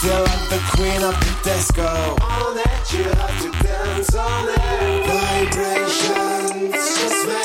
Feel 0.03 0.19
like 0.21 0.49
the 0.49 0.59
queen 0.75 1.01
of 1.01 1.15
the 1.17 1.33
disco. 1.45 2.17
On 2.19 2.57
it, 2.57 2.93
you 2.93 3.03
have 3.05 3.41
to 3.41 3.49
dance 3.63 4.13
on 4.13 4.49
it. 4.49 5.05
Vibrations 5.07 6.73
just 6.75 7.25
make 7.25 7.42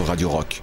radios 0.00 0.30
rock. 0.30 0.62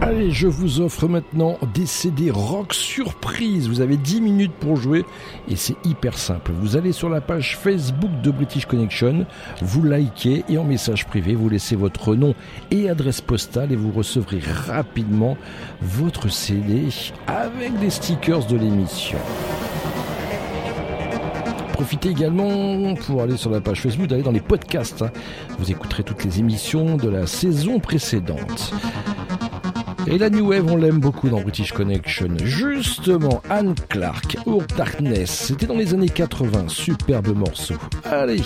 Allez, 0.00 0.32
je 0.32 0.46
vous 0.46 0.82
offre 0.82 1.08
maintenant 1.08 1.56
des 1.72 1.86
CD 1.86 2.30
rock 2.30 2.74
surprise. 2.74 3.68
Vous 3.68 3.80
avez 3.80 3.96
10 3.96 4.20
minutes 4.20 4.52
pour 4.52 4.76
jouer 4.76 5.06
et 5.48 5.56
c'est 5.56 5.76
hyper 5.82 6.18
simple. 6.18 6.52
Vous 6.60 6.76
allez 6.76 6.92
sur 6.92 7.08
la 7.08 7.22
page 7.22 7.56
Facebook 7.56 8.10
de 8.22 8.30
British 8.30 8.66
Connection, 8.66 9.24
vous 9.62 9.82
likez 9.82 10.44
et 10.50 10.58
en 10.58 10.64
message 10.64 11.06
privé, 11.06 11.34
vous 11.34 11.48
laissez 11.48 11.74
votre 11.74 12.14
nom 12.16 12.34
et 12.70 12.90
adresse 12.90 13.22
postale 13.22 13.72
et 13.72 13.76
vous 13.76 13.92
recevrez 13.92 14.40
rapidement 14.40 15.38
votre 15.80 16.28
CD 16.28 16.88
avec 17.26 17.78
des 17.78 17.90
stickers 17.90 18.44
de 18.44 18.56
l'émission. 18.56 19.18
Profitez 21.84 22.08
également 22.08 22.94
pour 22.94 23.20
aller 23.20 23.36
sur 23.36 23.50
la 23.50 23.60
page 23.60 23.82
Facebook, 23.82 24.06
d'aller 24.06 24.22
dans 24.22 24.30
les 24.32 24.40
podcasts. 24.40 25.02
hein. 25.02 25.10
Vous 25.58 25.70
écouterez 25.70 26.02
toutes 26.02 26.24
les 26.24 26.38
émissions 26.38 26.96
de 26.96 27.10
la 27.10 27.26
saison 27.26 27.78
précédente. 27.78 28.72
Et 30.06 30.16
la 30.16 30.30
New 30.30 30.48
Wave, 30.48 30.64
on 30.66 30.76
l'aime 30.78 30.98
beaucoup 30.98 31.28
dans 31.28 31.42
British 31.42 31.72
Connection. 31.72 32.28
Justement, 32.42 33.42
Anne 33.50 33.74
Clark, 33.90 34.38
Our 34.46 34.62
Darkness, 34.78 35.28
c'était 35.30 35.66
dans 35.66 35.76
les 35.76 35.92
années 35.92 36.08
80, 36.08 36.68
superbe 36.68 37.36
morceau. 37.36 37.74
Allez 38.04 38.40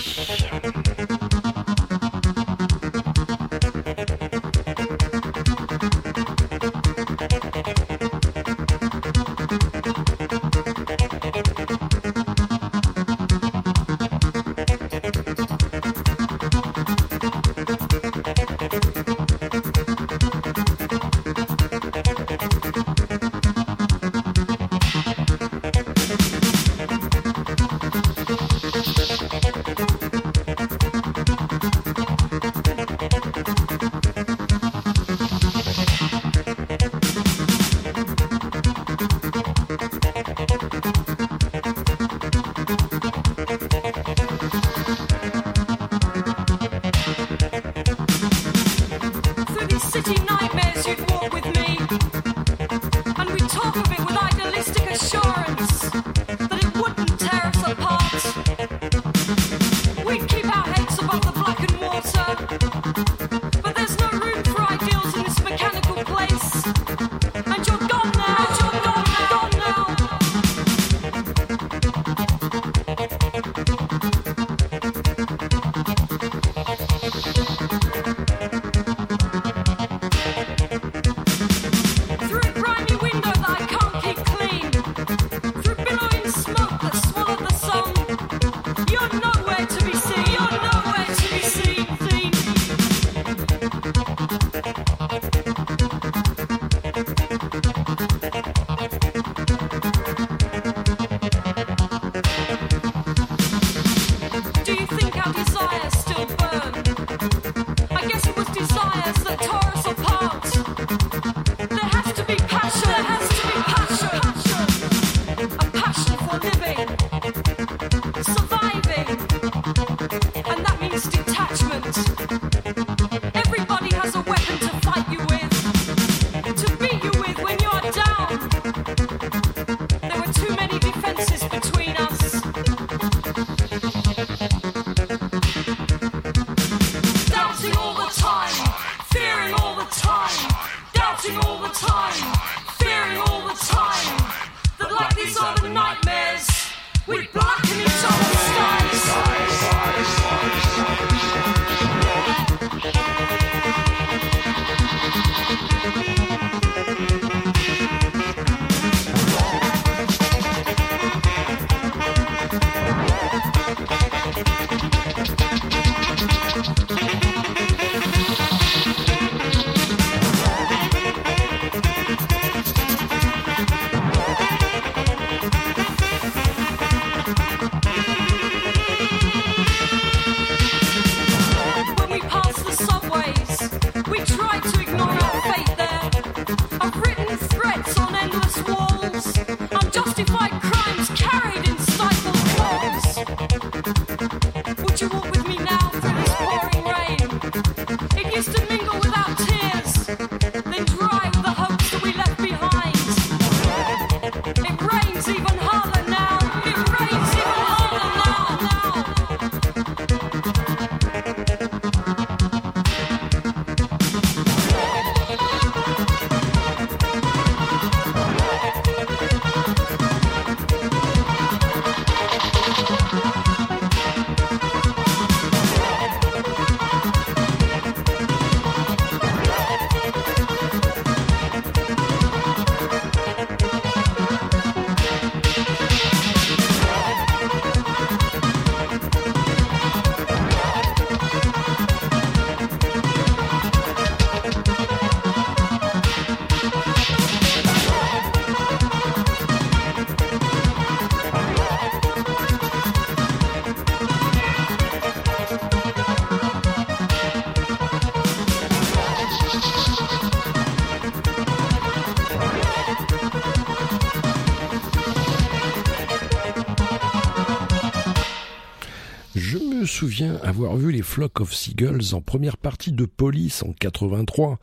Je 270.09 270.15
souviens 270.15 270.39
avoir 270.41 270.75
vu 270.75 270.91
les 270.91 271.03
Flock 271.03 271.39
of 271.39 271.53
Seagulls 271.53 272.15
en 272.15 272.21
première 272.21 272.57
partie 272.57 272.91
de 272.91 273.05
Police 273.05 273.61
en 273.61 273.73
83 273.73 274.57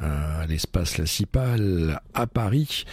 à 0.00 0.46
l'espace 0.46 0.96
La 0.96 1.04
Cipale 1.04 2.00
à 2.14 2.26
Paris 2.26 2.86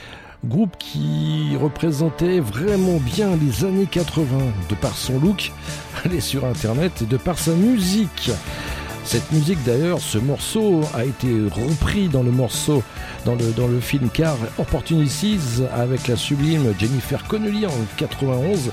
groupe 0.43 0.76
qui 0.78 1.56
représentait 1.56 2.41
vraiment 2.41 2.98
bien 2.98 3.38
les 3.38 3.64
années 3.64 3.88
80 3.89 4.28
de 4.70 4.76
par 4.76 4.98
son 4.98 5.22
look, 5.22 5.54
allez 6.04 6.20
sur 6.20 6.43
internet 6.43 7.04
et 7.04 7.06
de 7.06 7.16
par 7.16 7.39
sa 7.39 7.54
musique. 7.54 8.30
Cette 9.06 9.32
musique 9.32 9.64
d'ailleurs, 9.64 10.00
ce 10.00 10.18
morceau 10.18 10.82
a 10.96 11.06
été 11.06 11.30
repris 11.50 12.10
dans 12.10 12.24
le 12.24 12.32
morceau, 12.32 12.84
dans 13.24 13.36
le, 13.36 13.52
dans 13.54 13.68
le 13.68 13.80
film 13.80 14.10
Car 14.10 14.36
Opportunities 14.58 15.64
avec 15.74 16.10
la 16.10 16.18
sublime 16.18 16.74
Jennifer 16.78 17.26
Connelly 17.26 17.66
en 17.68 17.72
91 17.96 18.72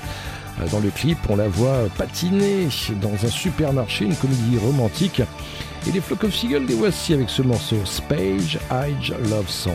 euh, 0.61 0.67
dans 0.71 0.79
le 0.79 0.89
clip, 0.89 1.17
on 1.29 1.35
la 1.35 1.47
voit 1.47 1.87
patiner 1.97 2.67
dans 3.01 3.13
un 3.13 3.29
supermarché, 3.29 4.05
une 4.05 4.15
comédie 4.15 4.57
romantique. 4.57 5.21
Et 5.87 5.91
les 5.91 6.01
Flock 6.01 6.23
of 6.23 6.33
Seagulls 6.33 6.65
des 6.65 6.75
voici 6.75 7.13
avec 7.13 7.29
ce 7.29 7.41
morceau 7.41 7.77
Spage 7.85 8.59
Age 8.69 9.13
Love 9.29 9.49
Song. 9.49 9.73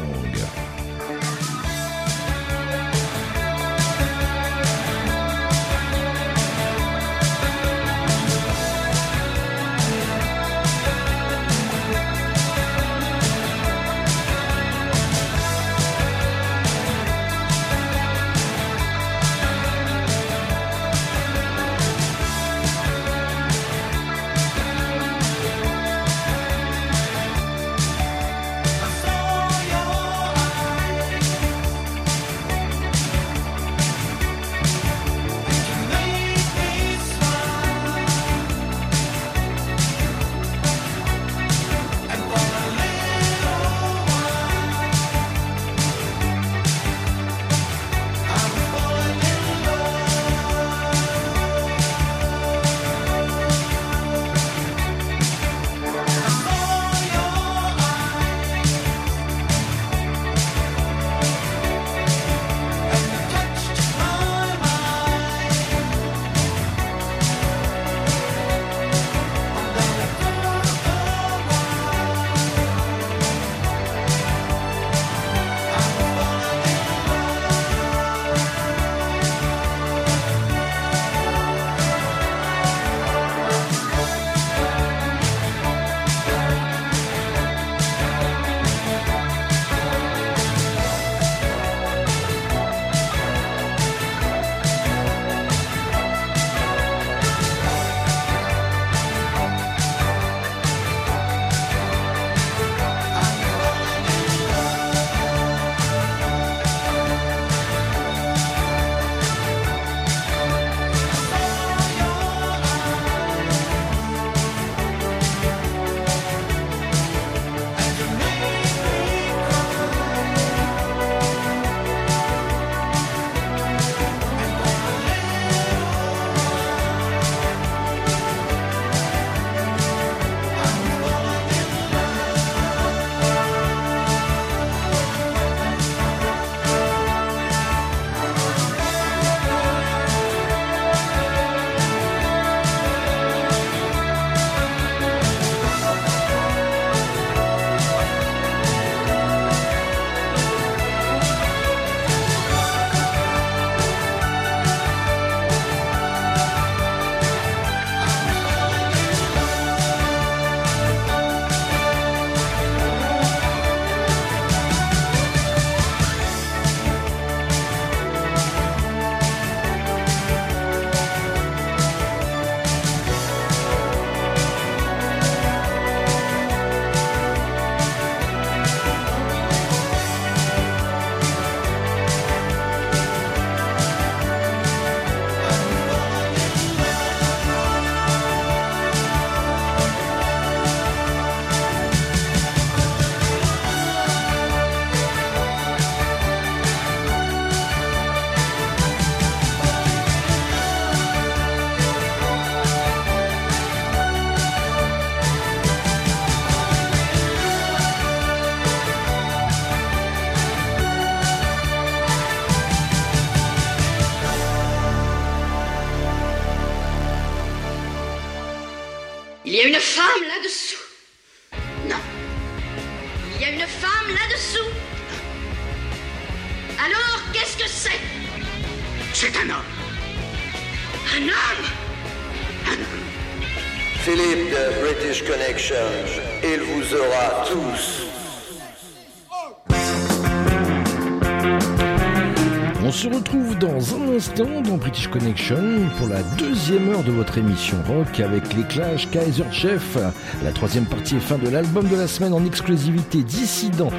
Heure 246.76 247.02
de 247.02 247.12
votre 247.12 247.38
émission 247.38 247.78
rock 247.86 248.20
avec 248.20 248.54
les 248.54 248.62
Clash 248.64 249.08
Kaiser 249.10 249.44
Chef. 249.50 249.96
La 250.44 250.52
troisième 250.52 250.84
partie 250.84 251.16
est 251.16 251.20
fin 251.20 251.38
de 251.38 251.48
l'album 251.48 251.88
de 251.88 251.96
la 251.96 252.06
semaine 252.06 252.34
en 252.34 252.44
exclusivité 252.44 253.22
Dissident. 253.22 253.90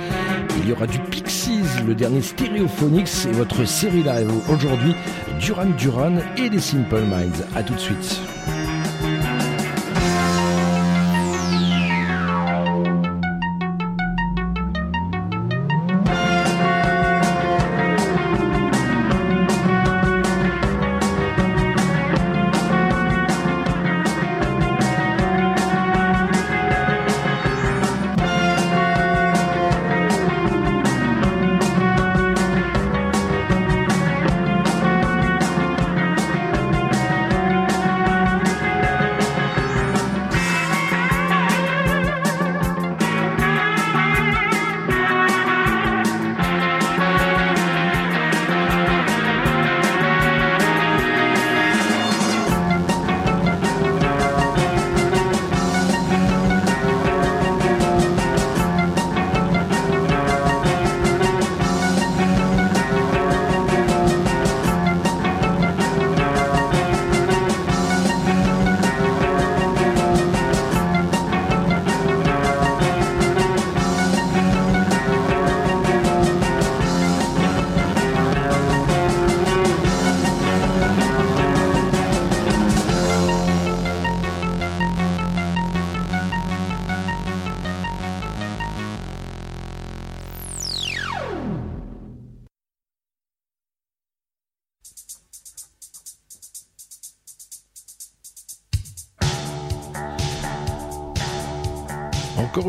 Il 0.59 0.69
y 0.69 0.71
aura 0.71 0.85
du 0.85 0.99
Pixies, 0.99 1.63
le 1.87 1.95
dernier 1.95 2.21
Stereophonics 2.21 3.25
et 3.27 3.33
votre 3.33 3.65
série 3.65 4.03
live 4.03 4.29
aujourd'hui 4.49 4.93
Duran 5.39 5.67
Duran 5.77 6.17
et 6.37 6.49
les 6.49 6.59
Simple 6.59 7.01
Minds. 7.01 7.43
A 7.55 7.63
tout 7.63 7.73
de 7.73 7.79
suite. 7.79 8.28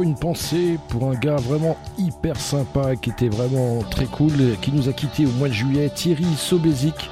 Une 0.03 0.15
pensée 0.15 0.79
pour 0.89 1.11
un 1.11 1.15
gars 1.15 1.37
vraiment 1.37 1.77
hyper 1.99 2.41
sympa, 2.41 2.97
qui 2.97 3.11
était 3.11 3.29
vraiment 3.29 3.83
très 3.83 4.07
cool, 4.07 4.33
qui 4.63 4.73
nous 4.73 4.89
a 4.89 4.95
quitté 4.95 5.27
au 5.27 5.31
mois 5.33 5.49
de 5.49 5.53
juillet, 5.53 5.91
Thierry 5.95 6.25
Sobezic. 6.39 7.11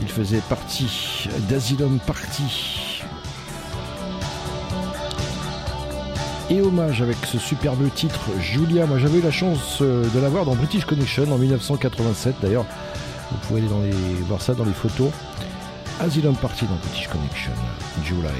Il 0.00 0.08
faisait 0.08 0.40
partie 0.48 1.28
d'Asylum 1.48 1.98
Party. 2.06 3.02
Et 6.48 6.62
hommage 6.62 7.02
avec 7.02 7.18
ce 7.26 7.38
superbe 7.38 7.86
titre, 7.94 8.30
Julia. 8.40 8.86
Moi 8.86 8.98
j'avais 8.98 9.18
eu 9.18 9.22
la 9.22 9.30
chance 9.30 9.78
euh, 9.82 10.08
de 10.08 10.18
l'avoir 10.18 10.46
dans 10.46 10.54
British 10.54 10.86
Connection 10.86 11.30
en 11.30 11.36
1987 11.36 12.36
d'ailleurs. 12.40 12.64
Vous 13.30 13.38
pouvez 13.46 13.60
aller 13.60 13.68
dans 13.68 13.80
les, 13.80 13.90
voir 14.26 14.40
ça 14.40 14.54
dans 14.54 14.64
les 14.64 14.72
photos. 14.72 15.10
Asylum 16.00 16.34
Party 16.36 16.64
dans 16.64 16.76
British 16.76 17.08
Connection, 17.08 17.52
Julia 18.04 18.30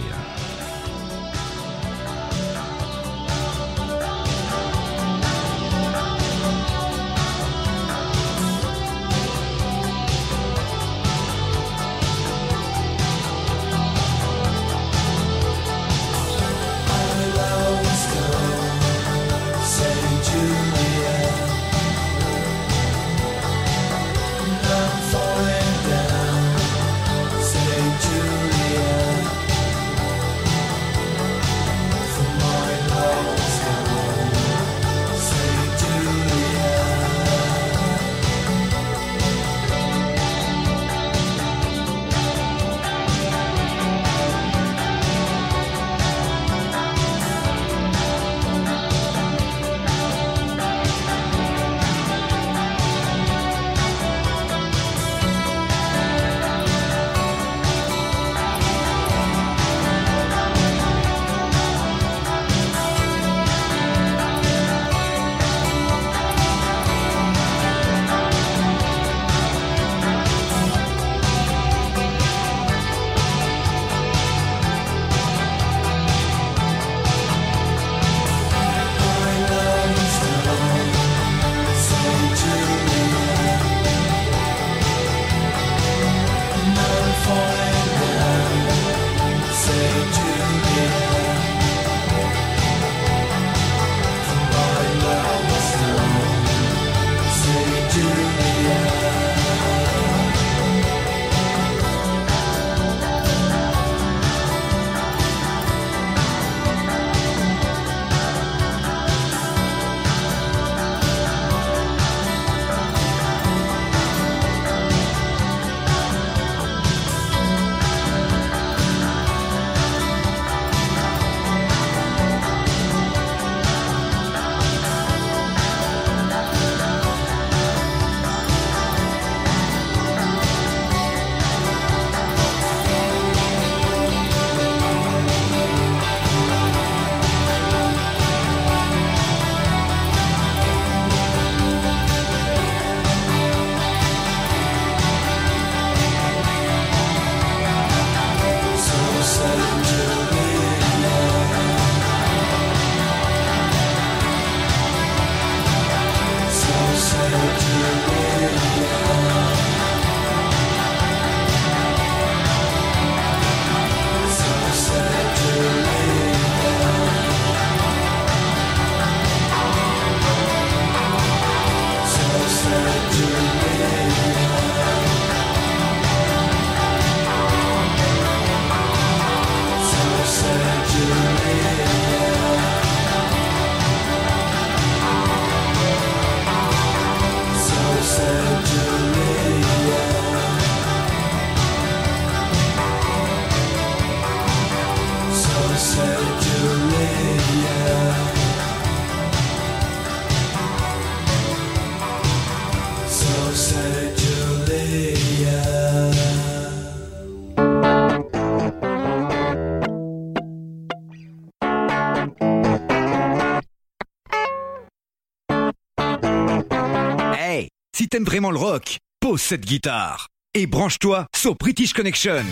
Si 218.06 218.10
t'aimes 218.10 218.22
vraiment 218.22 218.52
le 218.52 218.58
rock, 218.58 218.98
pose 219.18 219.40
cette 219.40 219.66
guitare 219.66 220.28
et 220.54 220.68
branche-toi 220.68 221.26
sur 221.34 221.56
British 221.56 221.92
Connection. 221.92 222.44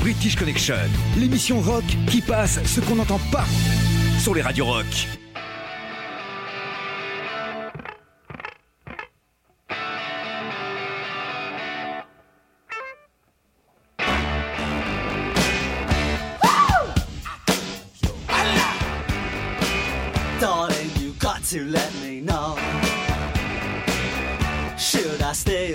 British 0.00 0.36
Connection, 0.36 0.76
l'émission 1.18 1.60
rock 1.60 1.82
qui 2.08 2.20
passe 2.20 2.64
ce 2.64 2.80
qu'on 2.80 2.94
n'entend 2.94 3.18
pas 3.32 3.44
sur 4.20 4.36
les 4.36 4.40
radios 4.40 4.66
rock. 4.66 4.86
Darling, 20.38 20.90
you 21.00 21.12
got 21.18 21.42
to 21.50 21.64
let 21.64 21.99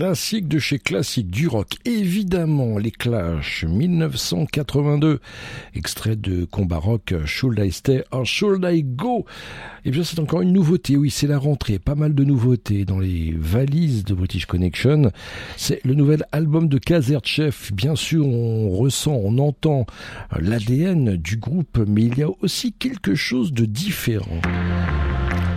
Classique 0.00 0.48
de 0.48 0.58
chez 0.58 0.78
classique 0.78 1.30
du 1.30 1.46
rock, 1.46 1.74
évidemment 1.84 2.78
les 2.78 2.90
Clash 2.90 3.66
1982, 3.68 5.20
extrait 5.74 6.16
de 6.16 6.46
combat 6.46 6.78
rock 6.78 7.12
Should 7.26 7.58
I 7.58 7.70
Stay 7.70 8.02
or 8.10 8.24
Should 8.24 8.64
I 8.64 8.82
Go? 8.82 9.26
Et 9.84 9.90
bien 9.90 10.02
c'est 10.02 10.18
encore 10.18 10.40
une 10.40 10.54
nouveauté, 10.54 10.96
oui 10.96 11.10
c'est 11.10 11.26
la 11.26 11.36
rentrée, 11.36 11.78
pas 11.78 11.96
mal 11.96 12.14
de 12.14 12.24
nouveautés 12.24 12.86
dans 12.86 12.98
les 12.98 13.34
valises 13.36 14.04
de 14.04 14.14
British 14.14 14.46
Connection. 14.46 15.12
C'est 15.58 15.84
le 15.84 15.92
nouvel 15.92 16.24
album 16.32 16.68
de 16.68 16.78
Kazertchev, 16.78 17.74
bien 17.74 17.94
sûr 17.94 18.26
on 18.26 18.70
ressent, 18.70 19.20
on 19.22 19.36
entend 19.36 19.84
l'ADN 20.34 21.16
du 21.16 21.36
groupe, 21.36 21.78
mais 21.86 22.04
il 22.04 22.16
y 22.16 22.22
a 22.22 22.30
aussi 22.40 22.72
quelque 22.72 23.14
chose 23.14 23.52
de 23.52 23.66
différent. 23.66 24.40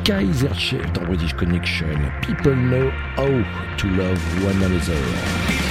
Kaiser 0.04 0.54
Chief 0.54 0.82
dans 0.94 1.04
British 1.06 1.34
Connection. 1.34 1.98
People 2.22 2.56
know 2.56 2.92
how 3.16 3.26
to 3.78 3.88
love 3.88 4.44
one 4.44 4.62
another. 4.62 5.63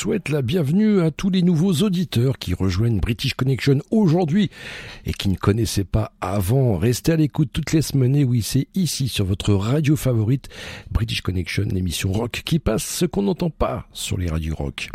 Souhaite 0.00 0.30
la 0.30 0.40
bienvenue 0.40 1.02
à 1.02 1.10
tous 1.10 1.28
les 1.28 1.42
nouveaux 1.42 1.74
auditeurs 1.82 2.38
qui 2.38 2.54
rejoignent 2.54 3.00
British 3.00 3.34
Connection 3.34 3.80
aujourd'hui 3.90 4.48
et 5.04 5.12
qui 5.12 5.28
ne 5.28 5.36
connaissaient 5.36 5.84
pas 5.84 6.12
avant. 6.22 6.78
Restez 6.78 7.12
à 7.12 7.16
l'écoute 7.16 7.50
toutes 7.52 7.72
les 7.72 7.82
semaines 7.82 8.16
et 8.16 8.24
oui, 8.24 8.40
c'est 8.40 8.68
ici 8.74 9.08
sur 9.08 9.26
votre 9.26 9.52
radio 9.52 9.96
favorite 9.96 10.48
British 10.90 11.20
Connection, 11.20 11.64
l'émission 11.70 12.12
rock 12.12 12.40
qui 12.46 12.58
passe 12.58 12.82
ce 12.82 13.04
qu'on 13.04 13.24
n'entend 13.24 13.50
pas 13.50 13.88
sur 13.92 14.16
les 14.16 14.30
radios 14.30 14.54
rock. 14.54 14.88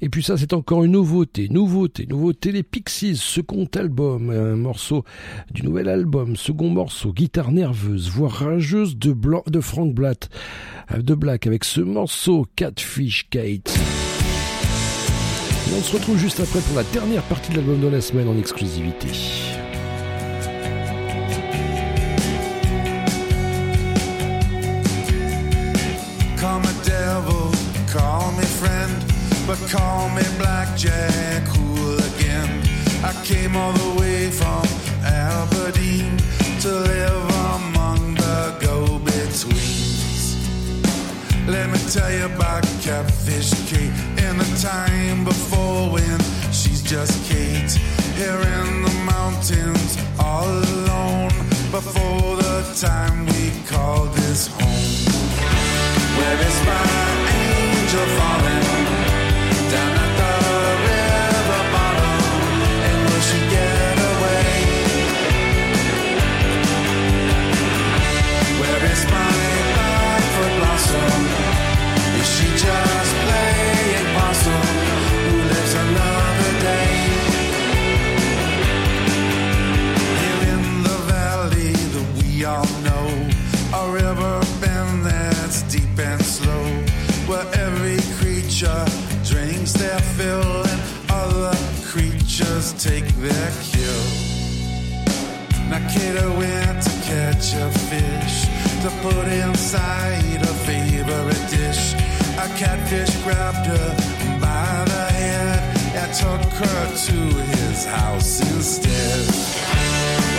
Et 0.00 0.08
puis 0.08 0.24
ça, 0.24 0.36
c'est 0.36 0.52
encore 0.52 0.82
une 0.82 0.92
nouveauté, 0.92 1.48
nouveauté, 1.48 2.06
nouveauté, 2.06 2.50
les 2.50 2.64
Pixies, 2.64 3.18
second 3.18 3.68
album, 3.76 4.30
un 4.30 4.56
morceau 4.56 5.04
du 5.52 5.62
nouvel 5.62 5.88
album, 5.88 6.34
second 6.34 6.70
morceau, 6.70 7.12
guitare 7.12 7.52
nerveuse, 7.52 8.10
voix 8.10 8.28
rageuse 8.28 8.96
de, 8.96 9.14
de 9.46 9.60
Frank 9.60 9.94
Blatt, 9.94 10.28
euh, 10.90 11.02
de 11.02 11.14
Black, 11.14 11.46
avec 11.46 11.62
ce 11.62 11.82
morceau 11.82 12.48
Catfish 12.56 13.28
Kate. 13.30 13.78
Et 15.70 15.74
on 15.78 15.82
se 15.82 15.92
retrouve 15.92 16.18
juste 16.18 16.40
après 16.40 16.58
pour 16.60 16.76
la 16.76 16.82
dernière 16.82 17.22
partie 17.22 17.50
de 17.52 17.56
l'album 17.56 17.78
de 17.80 17.86
la 17.86 18.00
semaine 18.00 18.28
en 18.28 18.36
exclusivité. 18.36 19.08
Call 26.40 26.58
me 26.60 26.72
devil, 26.84 27.52
call 27.92 28.32
me 28.36 28.42
friend, 28.42 28.90
but 29.46 29.58
call 29.70 30.08
me 30.10 30.22
blackjack 30.38 31.46
hooligan. 31.54 32.48
I 33.04 33.12
came 33.24 33.54
all 33.54 33.72
the 33.72 34.00
way 34.00 34.28
from 34.30 34.64
Aberdeen 35.04 36.16
to 36.62 36.68
live 36.68 37.28
among 37.54 38.14
the 38.16 38.54
go-betweens. 38.60 40.36
Let 41.46 41.70
me 41.70 41.78
tell 41.92 42.10
you 42.10 42.24
about 42.24 42.64
Catfish 42.82 43.52
in 44.30 44.38
the 44.38 44.58
time 44.62 45.24
before 45.24 45.90
when 45.90 46.20
she's 46.52 46.82
just 46.82 47.28
Kate. 47.28 47.72
Here 48.14 48.40
in 48.58 48.82
the 48.82 48.94
mountains, 49.04 49.98
all 50.20 50.46
alone, 50.46 51.30
before 51.72 52.36
the 52.36 52.62
time 52.80 53.26
we 53.26 53.50
call 53.66 54.04
this 54.06 54.46
home. 54.46 55.10
Where 56.18 56.40
is 56.48 56.58
my 56.64 56.86
angel 57.80 58.06
falling? 58.18 58.79
Take 92.80 93.08
their 93.16 93.52
kill. 93.60 94.02
Now 95.68 95.84
Kata 95.92 96.32
went 96.32 96.82
to 96.82 96.90
catch 97.04 97.52
a 97.52 97.70
fish 97.90 98.48
to 98.80 98.90
put 99.02 99.28
inside 99.28 100.40
a 100.40 100.54
favorite 100.64 101.44
dish. 101.50 101.92
A 102.38 102.48
catfish 102.56 103.14
grabbed 103.22 103.66
her 103.66 103.88
by 104.40 104.84
the 104.86 105.06
head 105.12 105.60
and 105.94 106.14
took 106.14 106.52
her 106.54 106.86
to 107.06 107.18
his 107.52 107.84
house 107.84 108.40
instead. 108.40 109.26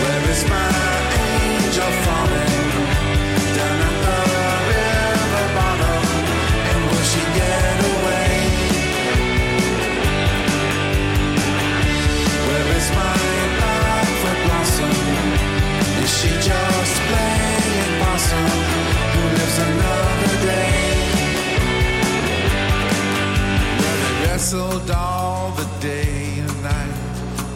Where 0.02 0.30
is 0.30 0.42
my 0.50 0.68
angel 1.22 1.90
falling? 2.04 2.51
Wrestled 24.52 24.90
all 24.90 25.50
the 25.52 25.64
day 25.80 26.38
and 26.38 26.62
night. 26.62 26.94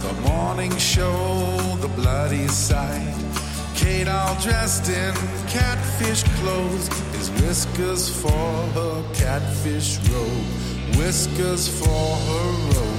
The 0.01 0.13
morning 0.29 0.75
show, 0.77 1.59
the 1.81 1.89
bloody 1.89 2.47
sight. 2.49 3.15
Kate 3.75 4.09
all 4.09 4.35
dressed 4.41 4.89
in 4.89 5.13
catfish 5.49 6.23
clothes. 6.39 6.89
His 7.17 7.29
whiskers 7.43 8.09
for 8.09 8.31
her 8.79 9.03
catfish 9.15 9.99
robe. 10.09 10.97
Whiskers 10.97 11.69
for 11.69 12.17
her 12.29 12.51
robe. 12.73 12.96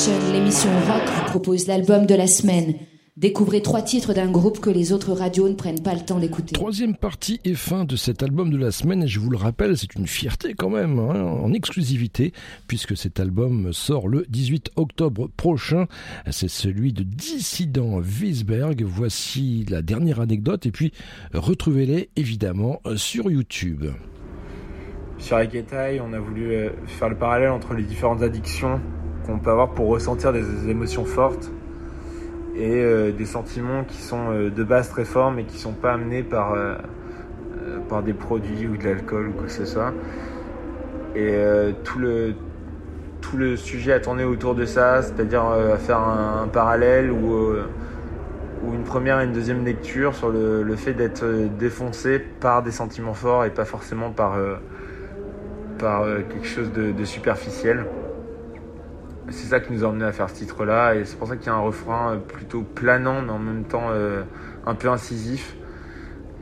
Connection, 0.00 0.32
l'émission 0.32 0.70
rock 0.86 1.02
vous 1.08 1.24
propose 1.26 1.66
l'album 1.66 2.06
de 2.06 2.14
la 2.14 2.26
semaine. 2.26 2.74
Découvrez 3.18 3.60
trois 3.60 3.82
titres 3.82 4.14
d'un 4.14 4.30
groupe 4.30 4.60
que 4.60 4.70
les 4.70 4.92
autres 4.94 5.12
radios 5.12 5.48
ne 5.48 5.54
prennent 5.54 5.82
pas 5.82 5.92
le 5.92 6.00
temps 6.00 6.18
d'écouter. 6.18 6.54
Troisième 6.54 6.96
partie 6.96 7.38
et 7.44 7.54
fin 7.54 7.84
de 7.84 7.96
cet 7.96 8.22
album 8.22 8.50
de 8.50 8.56
la 8.56 8.70
semaine, 8.70 9.02
et 9.02 9.08
je 9.08 9.20
vous 9.20 9.28
le 9.28 9.36
rappelle, 9.36 9.76
c'est 9.76 9.94
une 9.94 10.06
fierté 10.06 10.54
quand 10.54 10.70
même, 10.70 10.98
hein, 10.98 11.22
en 11.22 11.52
exclusivité, 11.52 12.32
puisque 12.66 12.96
cet 12.96 13.20
album 13.20 13.74
sort 13.74 14.08
le 14.08 14.24
18 14.30 14.70
octobre 14.76 15.28
prochain. 15.36 15.86
C'est 16.30 16.48
celui 16.48 16.94
de 16.94 17.02
Dissident 17.02 18.00
Wiesberg. 18.00 18.82
Voici 18.84 19.66
la 19.68 19.82
dernière 19.82 20.20
anecdote, 20.20 20.64
et 20.64 20.70
puis 20.70 20.92
retrouvez-les 21.34 22.08
évidemment 22.16 22.80
sur 22.96 23.30
YouTube. 23.30 23.84
Sur 25.18 25.36
Aketai, 25.36 26.00
on 26.00 26.14
a 26.14 26.18
voulu 26.18 26.54
euh, 26.54 26.70
faire 26.86 27.10
le 27.10 27.16
parallèle 27.16 27.50
entre 27.50 27.74
les 27.74 27.82
différentes 27.82 28.22
addictions 28.22 28.80
qu'on 29.30 29.38
peut 29.38 29.50
avoir 29.50 29.70
pour 29.70 29.88
ressentir 29.88 30.32
des 30.32 30.68
émotions 30.68 31.04
fortes 31.04 31.50
et 32.56 32.82
euh, 32.82 33.12
des 33.12 33.26
sentiments 33.26 33.84
qui 33.84 34.02
sont 34.02 34.30
euh, 34.30 34.50
de 34.50 34.64
base 34.64 34.90
très 34.90 35.04
forts 35.04 35.30
mais 35.30 35.44
qui 35.44 35.58
sont 35.58 35.72
pas 35.72 35.92
amenés 35.92 36.22
par, 36.22 36.52
euh, 36.54 36.74
par 37.88 38.02
des 38.02 38.12
produits 38.12 38.66
ou 38.66 38.76
de 38.76 38.84
l'alcool 38.84 39.28
ou 39.28 39.32
quoi 39.32 39.46
que 39.46 39.52
ce 39.52 39.64
soit. 39.64 39.92
Et 41.16 41.34
tout, 41.82 41.98
le, 41.98 42.34
tout 43.20 43.36
le 43.36 43.56
sujet 43.56 43.92
a 43.92 43.98
tourné 43.98 44.22
autour 44.22 44.54
de 44.54 44.64
ça, 44.64 45.02
c'est-à-dire 45.02 45.44
à 45.44 45.76
faire 45.76 45.98
un, 45.98 46.46
parallèle 46.46 47.10
ou, 47.10 47.34
ou 48.62 48.72
une 48.72 48.84
première 48.84 49.20
et 49.20 49.24
une 49.24 49.32
deuxième 49.32 49.64
lecture 49.64 50.14
sur 50.14 50.28
le, 50.28 50.76
fait 50.76 50.94
d'être 50.94 51.24
défoncé 51.58 52.20
par 52.20 52.62
des 52.62 52.70
sentiments 52.70 53.12
forts 53.12 53.44
et 53.44 53.50
pas 53.50 53.64
forcément 53.64 54.12
par, 54.12 54.38
par 55.80 56.04
quelque 56.04 56.46
chose 56.46 56.70
de 56.72 57.04
superficiel. 57.04 57.86
C'est 59.28 59.46
ça 59.46 59.60
qui 59.60 59.72
nous 59.72 59.84
a 59.84 59.88
emmené 59.88 60.04
à 60.04 60.12
faire 60.12 60.28
ce 60.30 60.34
titre-là, 60.34 60.94
et 60.94 61.04
c'est 61.04 61.16
pour 61.16 61.28
ça 61.28 61.36
qu'il 61.36 61.46
y 61.46 61.50
a 61.50 61.54
un 61.54 61.60
refrain 61.60 62.14
euh, 62.14 62.16
plutôt 62.16 62.62
planant, 62.62 63.22
mais 63.22 63.30
en 63.30 63.38
même 63.38 63.64
temps 63.64 63.88
euh, 63.90 64.22
un 64.66 64.74
peu 64.74 64.88
incisif, 64.88 65.56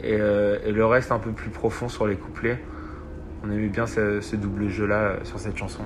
et, 0.02 0.16
euh, 0.20 0.58
et 0.64 0.72
le 0.72 0.86
reste 0.86 1.12
un 1.12 1.18
peu 1.18 1.32
plus 1.32 1.50
profond 1.50 1.88
sur 1.88 2.06
les 2.06 2.16
couplets. 2.16 2.62
On 3.44 3.50
aimait 3.50 3.68
bien 3.68 3.86
ce, 3.86 4.36
double 4.36 4.68
jeu-là 4.68 5.16
sur 5.24 5.38
cette 5.38 5.56
chanson. 5.56 5.82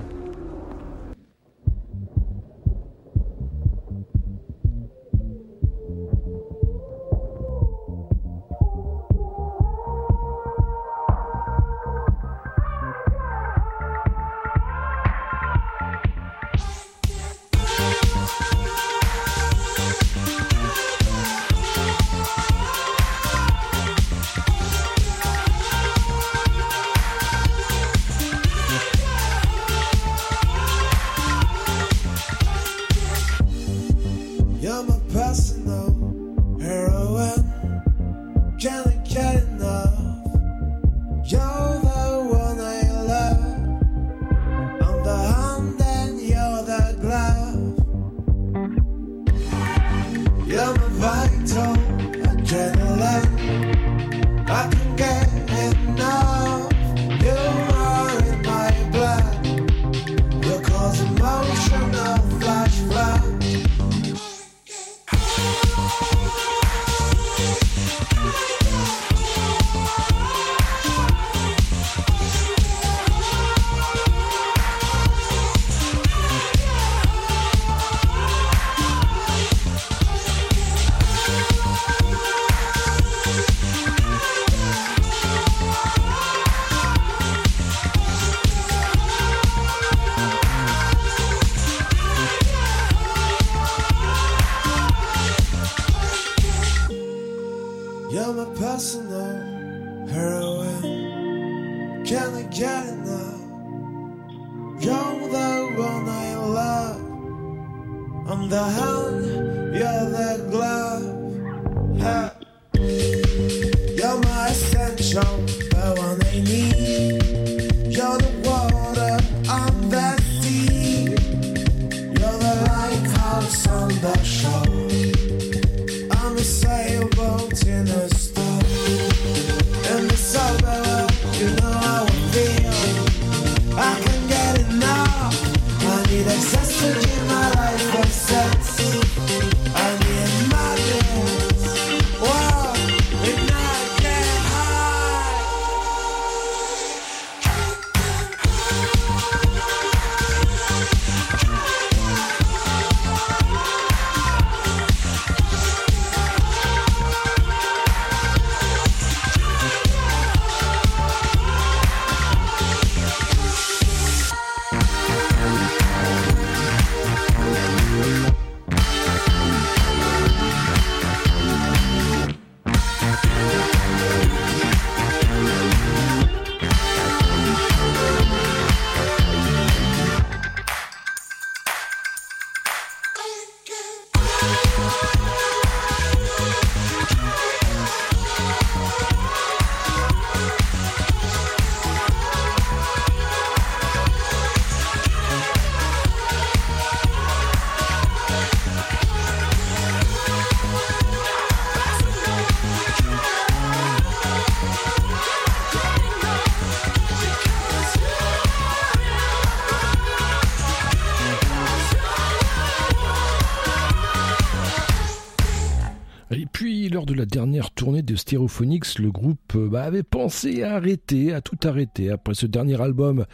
la 217.23 217.27
dernière 217.27 217.71
tournée 217.71 218.01
de 218.01 218.17
Stereophonics, 218.17 218.99
le 218.99 219.09
groupe 219.09 219.55
euh, 219.55 219.69
bah, 219.69 219.83
avait 219.83 220.03
pensé 220.03 220.61
à 220.61 220.75
arrêter, 220.75 221.33
à 221.33 221.39
tout 221.39 221.57
arrêter 221.63 222.11
après 222.11 222.33
ce 222.33 222.45
dernier 222.45 222.81
album. 222.81 223.25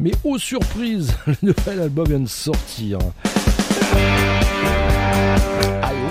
Mais 0.00 0.10
oh 0.24 0.36
surprise, 0.36 1.14
le 1.28 1.36
nouvel 1.40 1.80
album 1.80 2.08
vient 2.08 2.18
de 2.18 2.26
sortir. 2.26 2.98
I 3.92 3.96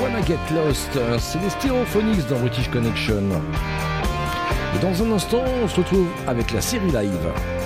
Wanna 0.02 0.26
Get 0.26 0.40
Lost, 0.56 0.98
c'est 1.20 1.42
les 1.42 1.50
Stereophonics 1.50 2.26
dans 2.30 2.40
British 2.40 2.70
Connection. 2.70 3.24
Et 4.78 4.80
dans 4.82 5.04
un 5.04 5.12
instant, 5.12 5.44
on 5.62 5.68
se 5.68 5.76
retrouve 5.76 6.08
avec 6.26 6.54
la 6.54 6.62
série 6.62 6.90
live. 6.90 7.59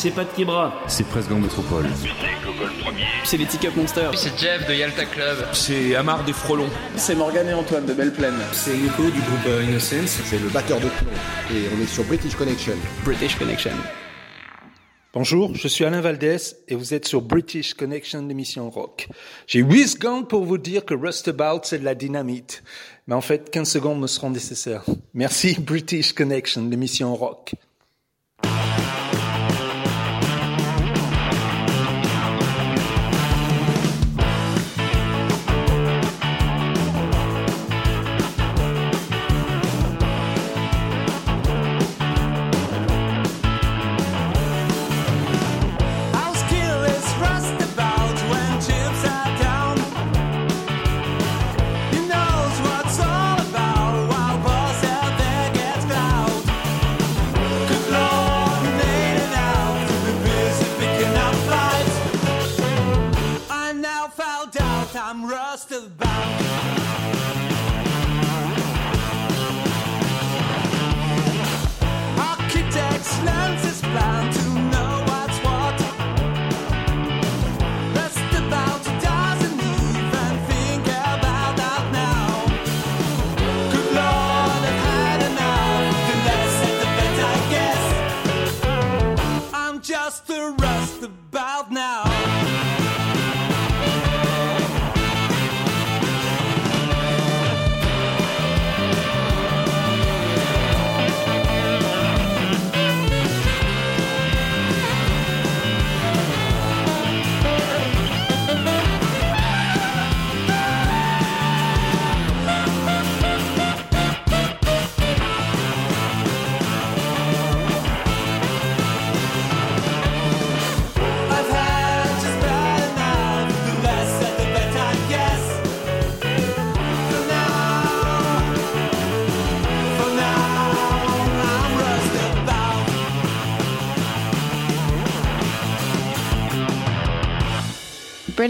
c'est 0.00 0.10
pas 0.10 0.24
de 0.24 0.30
Kibra. 0.30 0.72
C'est 0.86 1.06
presque 1.06 1.30
en 1.30 1.38
métropole. 1.38 1.84
C'est 3.22 3.36
les 3.36 3.44
Tic 3.44 3.76
Monster. 3.76 4.08
C'est 4.14 4.34
Jeff 4.38 4.66
de 4.66 4.72
Yalta 4.72 5.04
Club. 5.04 5.36
C'est 5.52 5.94
Amar 5.94 6.24
des 6.24 6.32
Frelons. 6.32 6.70
C'est 6.96 7.14
Morgan 7.14 7.46
et 7.46 7.52
Antoine 7.52 7.84
de 7.84 7.92
Belle 7.92 8.14
Plaine. 8.14 8.38
C'est 8.52 8.74
Nico 8.78 9.02
du 9.02 9.20
groupe 9.20 9.46
euh, 9.48 9.62
Innocence. 9.62 10.22
C'est 10.24 10.38
le 10.38 10.48
batteur 10.48 10.78
de 10.78 10.86
plomb. 10.86 11.10
Et 11.50 11.66
on 11.76 11.82
est 11.82 11.86
sur 11.86 12.02
British 12.04 12.34
Connection. 12.34 12.72
British 13.04 13.36
Connection. 13.36 13.72
Bonjour, 15.12 15.54
je 15.54 15.68
suis 15.68 15.84
Alain 15.84 16.00
Valdès 16.00 16.56
et 16.68 16.76
vous 16.76 16.94
êtes 16.94 17.06
sur 17.06 17.20
British 17.20 17.74
Connection, 17.74 18.26
l'émission 18.26 18.70
rock. 18.70 19.06
J'ai 19.48 19.60
8 19.60 19.88
secondes 19.88 20.28
pour 20.28 20.46
vous 20.46 20.56
dire 20.56 20.86
que 20.86 20.94
Rustabout, 20.94 21.60
c'est 21.64 21.80
de 21.80 21.84
la 21.84 21.94
dynamite. 21.94 22.62
Mais 23.06 23.14
en 23.14 23.20
fait, 23.20 23.50
15 23.50 23.68
secondes 23.68 24.00
me 24.00 24.06
seront 24.06 24.30
nécessaires. 24.30 24.84
Merci 25.12 25.56
British 25.60 26.14
Connection, 26.14 26.66
l'émission 26.70 27.14
rock. 27.14 27.54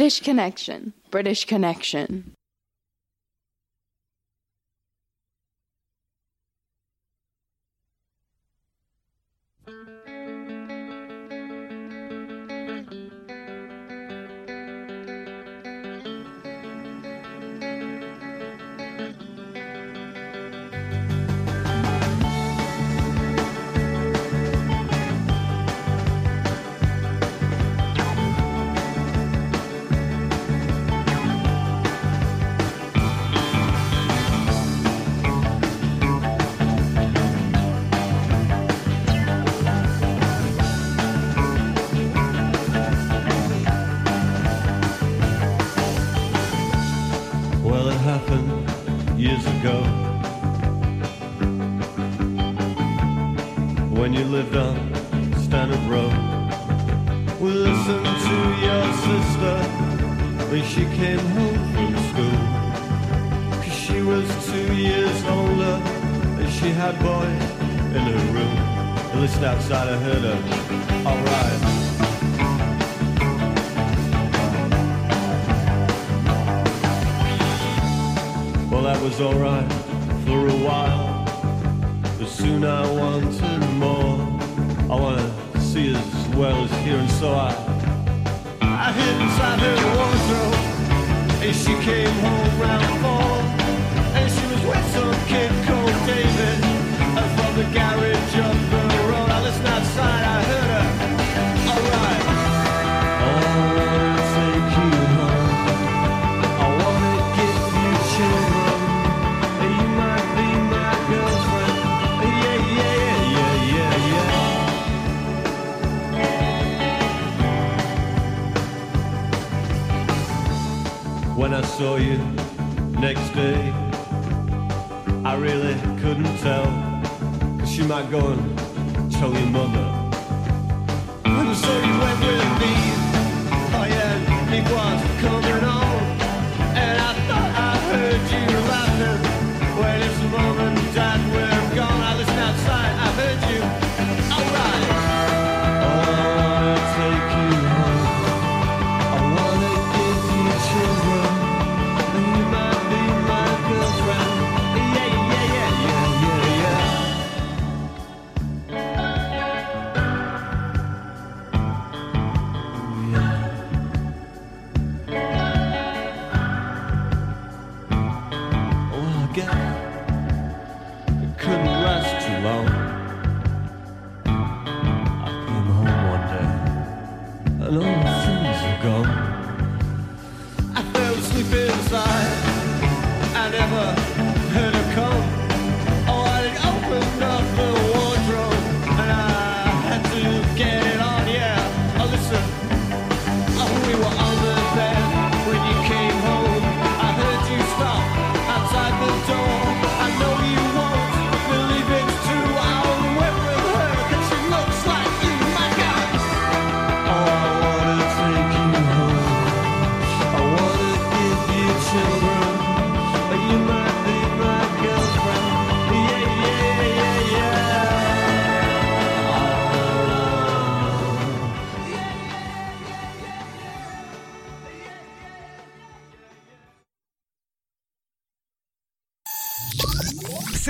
British 0.00 0.20
Connection. 0.20 0.94
British 1.10 1.44
Connection. 1.44 2.29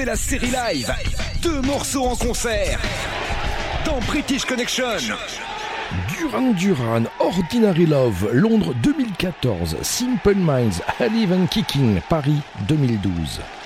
la 0.04 0.16
série 0.16 0.50
live. 0.50 0.92
Deux 1.42 1.60
morceaux 1.60 2.04
en 2.04 2.16
concert. 2.16 2.78
Dans 3.84 3.98
British 4.00 4.44
Connection. 4.44 4.84
Duran 6.16 6.52
Duran, 6.52 7.02
Ordinary 7.18 7.86
Love, 7.86 8.30
Londres 8.32 8.74
2014, 8.82 9.76
Simple 9.82 10.36
Minds, 10.36 10.82
Alive 11.00 11.32
and 11.32 11.46
Kicking, 11.46 12.00
Paris 12.08 12.40
2012. 12.68 13.59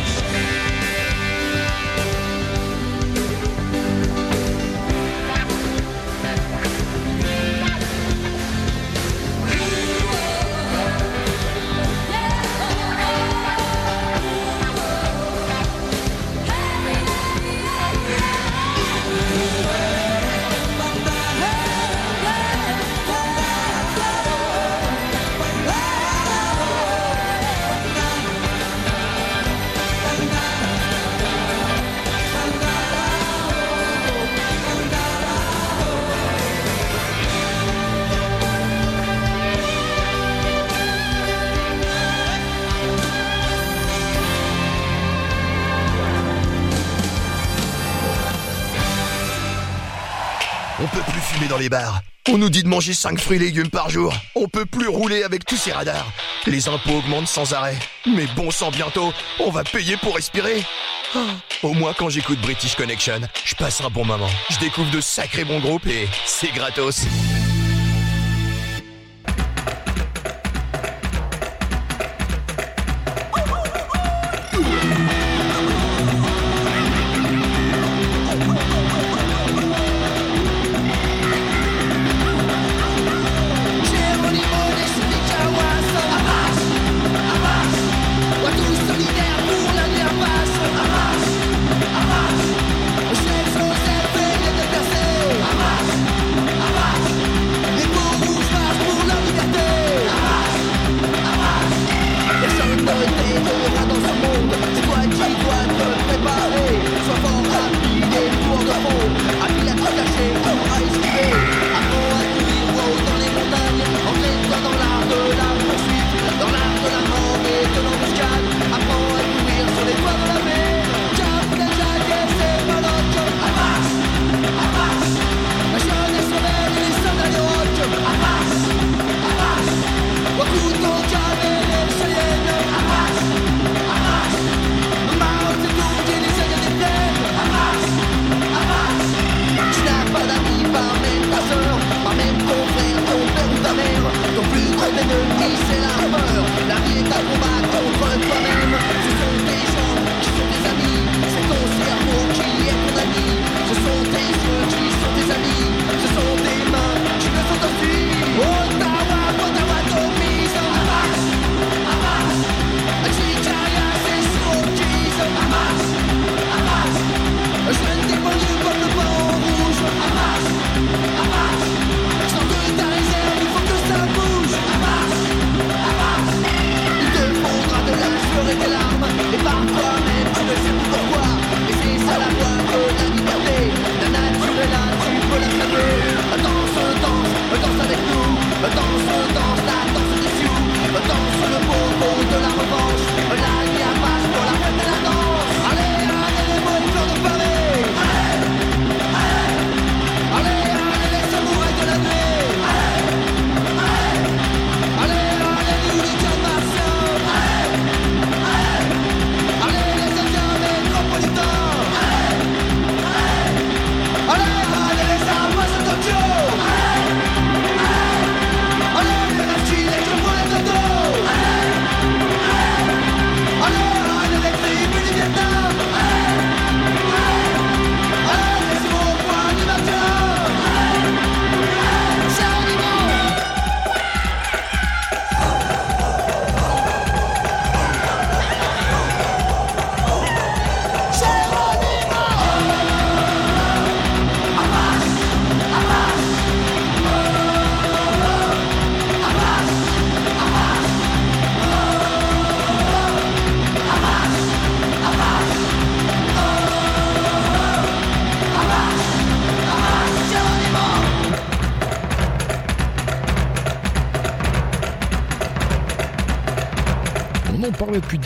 bars. 51.70 52.02
On 52.30 52.38
nous 52.38 52.50
dit 52.50 52.64
de 52.64 52.68
manger 52.68 52.94
5 52.94 53.20
fruits 53.20 53.38
et 53.38 53.40
légumes 53.40 53.70
par 53.70 53.90
jour. 53.90 54.14
On 54.36 54.48
peut 54.48 54.66
plus 54.66 54.88
rouler 54.88 55.24
avec 55.24 55.46
tous 55.46 55.56
ces 55.56 55.72
radars. 55.72 56.06
Les 56.46 56.68
impôts 56.68 56.98
augmentent 56.98 57.28
sans 57.28 57.54
arrêt. 57.54 57.78
Mais 58.06 58.26
bon 58.36 58.52
sang, 58.52 58.70
bientôt, 58.70 59.14
on 59.40 59.50
va 59.50 59.64
payer 59.64 59.98
pour 59.98 60.16
respirer. 60.16 60.64
Oh, 61.16 61.20
au 61.64 61.74
moins, 61.74 61.94
quand 61.98 62.10
j'écoute 62.10 62.40
British 62.42 62.76
Connection, 62.76 63.22
je 63.46 63.56
passe 63.56 63.82
un 63.82 63.90
bon 63.90 64.06
moment. 64.06 64.30
Je 64.50 64.60
découvre 64.60 64.92
de 64.92 65.02
sacrés 65.02 65.46
bons 65.46 65.60
groupes 65.60 65.88
et 65.88 66.08
c'est 66.26 66.52
gratos. 66.52 67.06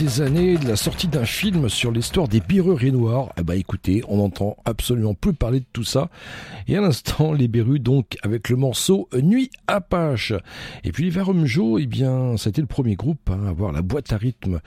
des 0.02 0.20
années 0.20 0.56
de 0.56 0.66
la 0.66 0.74
sortie 0.74 1.06
d'un 1.06 1.24
film 1.24 1.68
sur 1.68 1.92
l'histoire 1.92 2.26
des 2.26 2.40
berruriers 2.40 2.90
noirs. 2.90 3.32
Eh 3.38 3.44
ben 3.44 3.54
écoutez, 3.54 4.02
on 4.08 4.16
n'entend 4.16 4.56
absolument 4.64 5.14
plus 5.14 5.32
parler 5.32 5.60
de 5.60 5.66
tout 5.72 5.84
ça. 5.84 6.08
Et 6.66 6.76
à 6.76 6.80
l'instant, 6.80 7.32
les 7.32 7.46
berrues 7.46 7.78
donc 7.78 8.16
avec 8.22 8.48
le 8.48 8.56
morceau 8.56 9.08
Nuit 9.14 9.48
Apache. 9.68 10.32
Et 10.82 10.90
puis 10.90 11.04
les 11.04 11.10
Varumjo, 11.10 11.78
eh 11.78 11.86
bien, 11.86 12.36
c'était 12.36 12.60
le 12.60 12.66
premier 12.66 12.96
groupe 12.96 13.30
hein, 13.30 13.44
à 13.46 13.50
avoir 13.50 13.70
la 13.70 13.80
boîte 13.80 14.12
à 14.12 14.16
rythme 14.16 14.60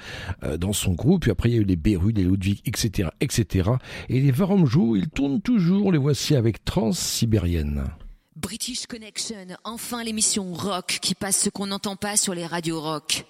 euh, 0.44 0.56
dans 0.56 0.72
son 0.72 0.94
groupe. 0.94 1.24
Puis 1.24 1.32
après, 1.32 1.50
il 1.50 1.56
y 1.56 1.58
a 1.58 1.62
eu 1.62 1.66
les 1.66 1.76
berrues, 1.76 2.14
les 2.14 2.24
Ludwig, 2.24 2.62
etc., 2.66 3.10
etc. 3.20 3.72
Et 4.08 4.22
les 4.22 4.32
Varumjo, 4.32 4.96
ils 4.96 5.10
tournent 5.10 5.42
toujours. 5.42 5.92
Les 5.92 5.98
voici 5.98 6.38
avec 6.38 6.64
Transsibérienne. 6.64 7.84
British 8.38 8.86
Connection, 8.88 9.48
enfin 9.66 10.02
l'émission 10.02 10.54
rock 10.54 11.00
qui 11.02 11.14
passe 11.14 11.42
ce 11.42 11.50
qu'on 11.50 11.68
n'entend 11.68 11.98
pas 11.98 12.16
sur 12.16 12.34
les 12.34 12.46
radios 12.46 12.80
rock. 12.80 13.26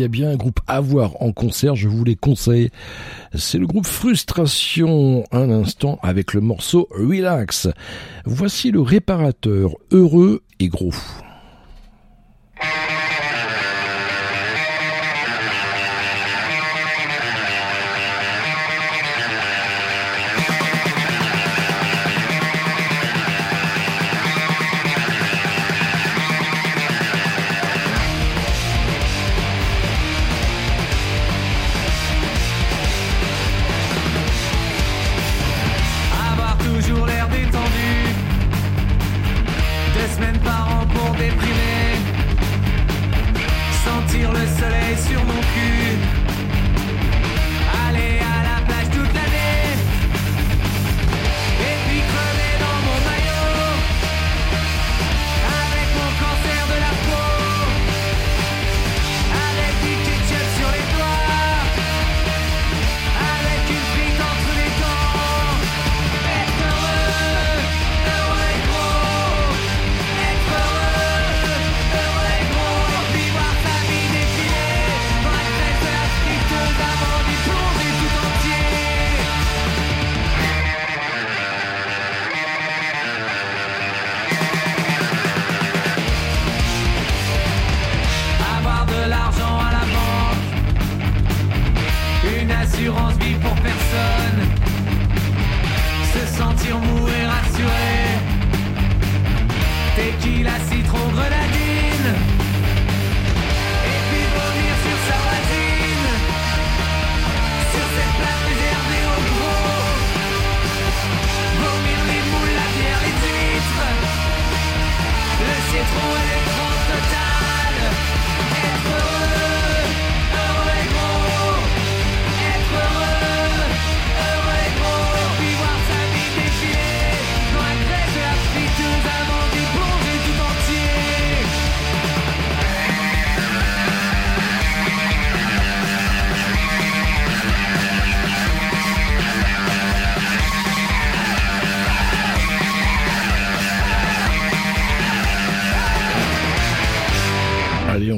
s'il 0.00 0.04
y 0.04 0.06
a 0.06 0.08
bien 0.08 0.30
un 0.30 0.36
groupe 0.36 0.60
à 0.66 0.80
voir 0.80 1.20
en 1.20 1.30
concert, 1.30 1.76
je 1.76 1.86
vous 1.86 2.04
les 2.04 2.16
conseille. 2.16 2.70
C'est 3.34 3.58
le 3.58 3.66
groupe 3.66 3.86
Frustration, 3.86 5.24
un 5.30 5.50
instant, 5.50 5.98
avec 6.02 6.32
le 6.32 6.40
morceau 6.40 6.88
Relax. 6.90 7.68
Voici 8.24 8.70
le 8.70 8.80
réparateur 8.80 9.76
heureux 9.90 10.42
et 10.58 10.68
gros. 10.68 10.94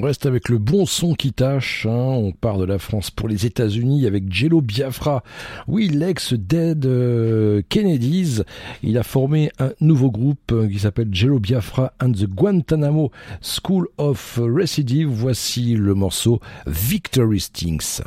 Reste 0.03 0.27
avec 0.27 0.49
le 0.49 0.59
bon 0.59 0.87
son 0.87 1.15
qui 1.15 1.33
tâche. 1.33 1.87
hein. 1.87 1.91
On 1.91 2.33
part 2.33 2.59
de 2.59 2.65
la 2.65 2.79
France 2.79 3.11
pour 3.11 3.29
les 3.29 3.47
États-Unis 3.47 4.07
avec 4.07 4.33
Jello 4.33 4.61
Biafra. 4.61 5.23
Oui, 5.69 5.89
l'ex 5.89 6.35
Dead 6.35 6.85
euh, 6.87 7.63
Kennedys. 7.69 8.43
Il 8.83 8.99
a 8.99 9.03
formé 9.03 9.51
un 9.59 9.73
nouveau 9.81 10.11
groupe 10.11 10.53
euh, 10.53 10.69
qui 10.69 10.79
s'appelle 10.79 11.09
Jello 11.13 11.39
Biafra 11.39 11.93
and 12.03 12.13
the 12.13 12.27
Guantanamo 12.27 13.11
School 13.41 13.87
of 13.99 14.41
Recidive. 14.43 15.09
Voici 15.09 15.75
le 15.75 15.95
morceau 15.95 16.41
Victory 16.67 17.41
Stings. 17.41 18.03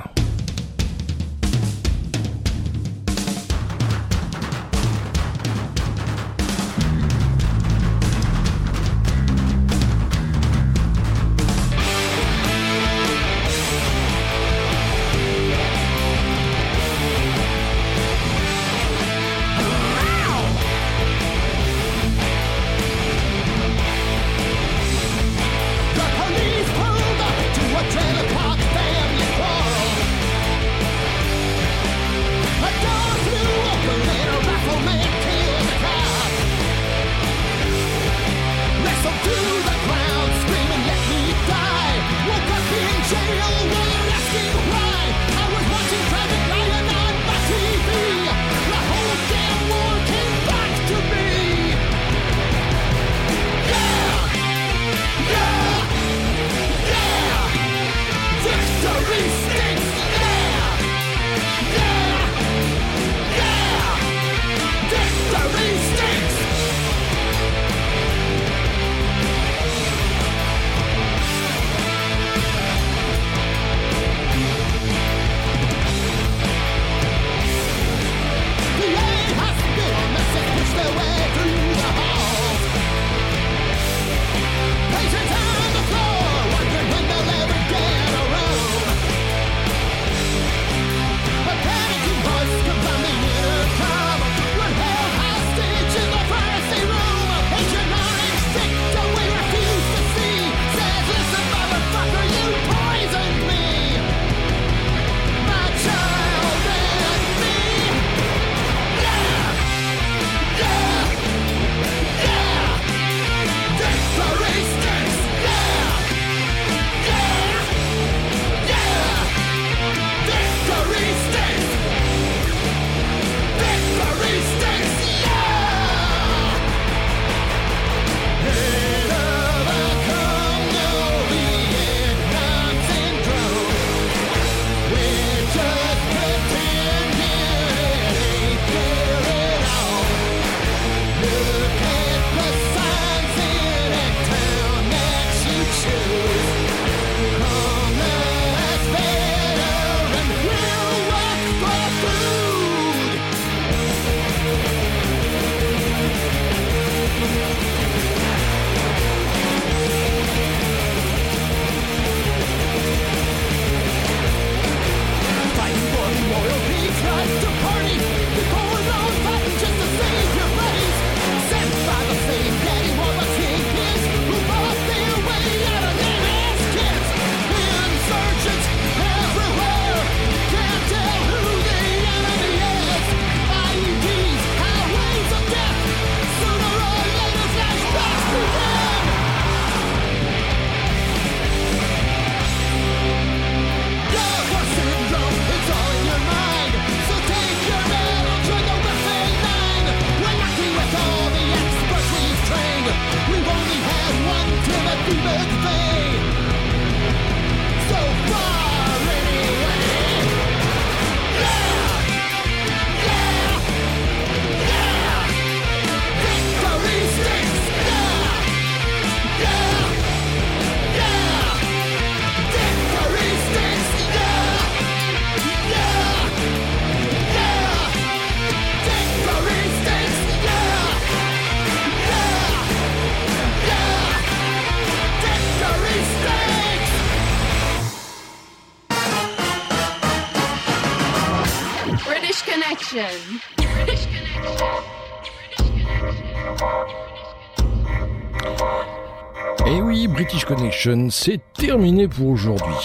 C'est 251.09 251.39
terminé 251.53 252.07
pour 252.07 252.27
aujourd'hui. 252.27 252.75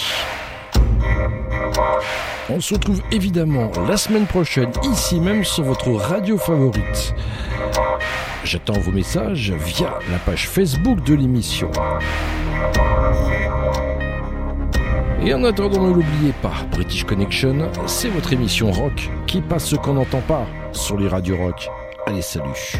On 2.49 2.59
se 2.59 2.73
retrouve 2.73 3.01
évidemment 3.11 3.71
la 3.87 3.95
semaine 3.95 4.25
prochaine, 4.25 4.71
ici 4.91 5.19
même 5.19 5.43
sur 5.43 5.63
votre 5.63 5.91
radio 5.91 6.37
favorite. 6.37 7.13
J'attends 8.43 8.79
vos 8.79 8.91
messages 8.91 9.51
via 9.51 9.99
la 10.11 10.17
page 10.17 10.49
Facebook 10.49 11.03
de 11.03 11.13
l'émission. 11.13 11.69
Et 15.23 15.33
en 15.35 15.43
attendant, 15.43 15.83
ne 15.83 15.93
l'oubliez 15.93 16.33
pas, 16.41 16.53
British 16.71 17.03
Connection, 17.03 17.69
c'est 17.85 18.09
votre 18.09 18.33
émission 18.33 18.71
rock 18.71 19.11
qui 19.27 19.41
passe 19.41 19.65
ce 19.65 19.75
qu'on 19.75 19.93
n'entend 19.93 20.21
pas 20.21 20.47
sur 20.71 20.97
les 20.97 21.07
radios 21.07 21.37
rock. 21.37 21.69
Allez, 22.07 22.23
salut 22.23 22.79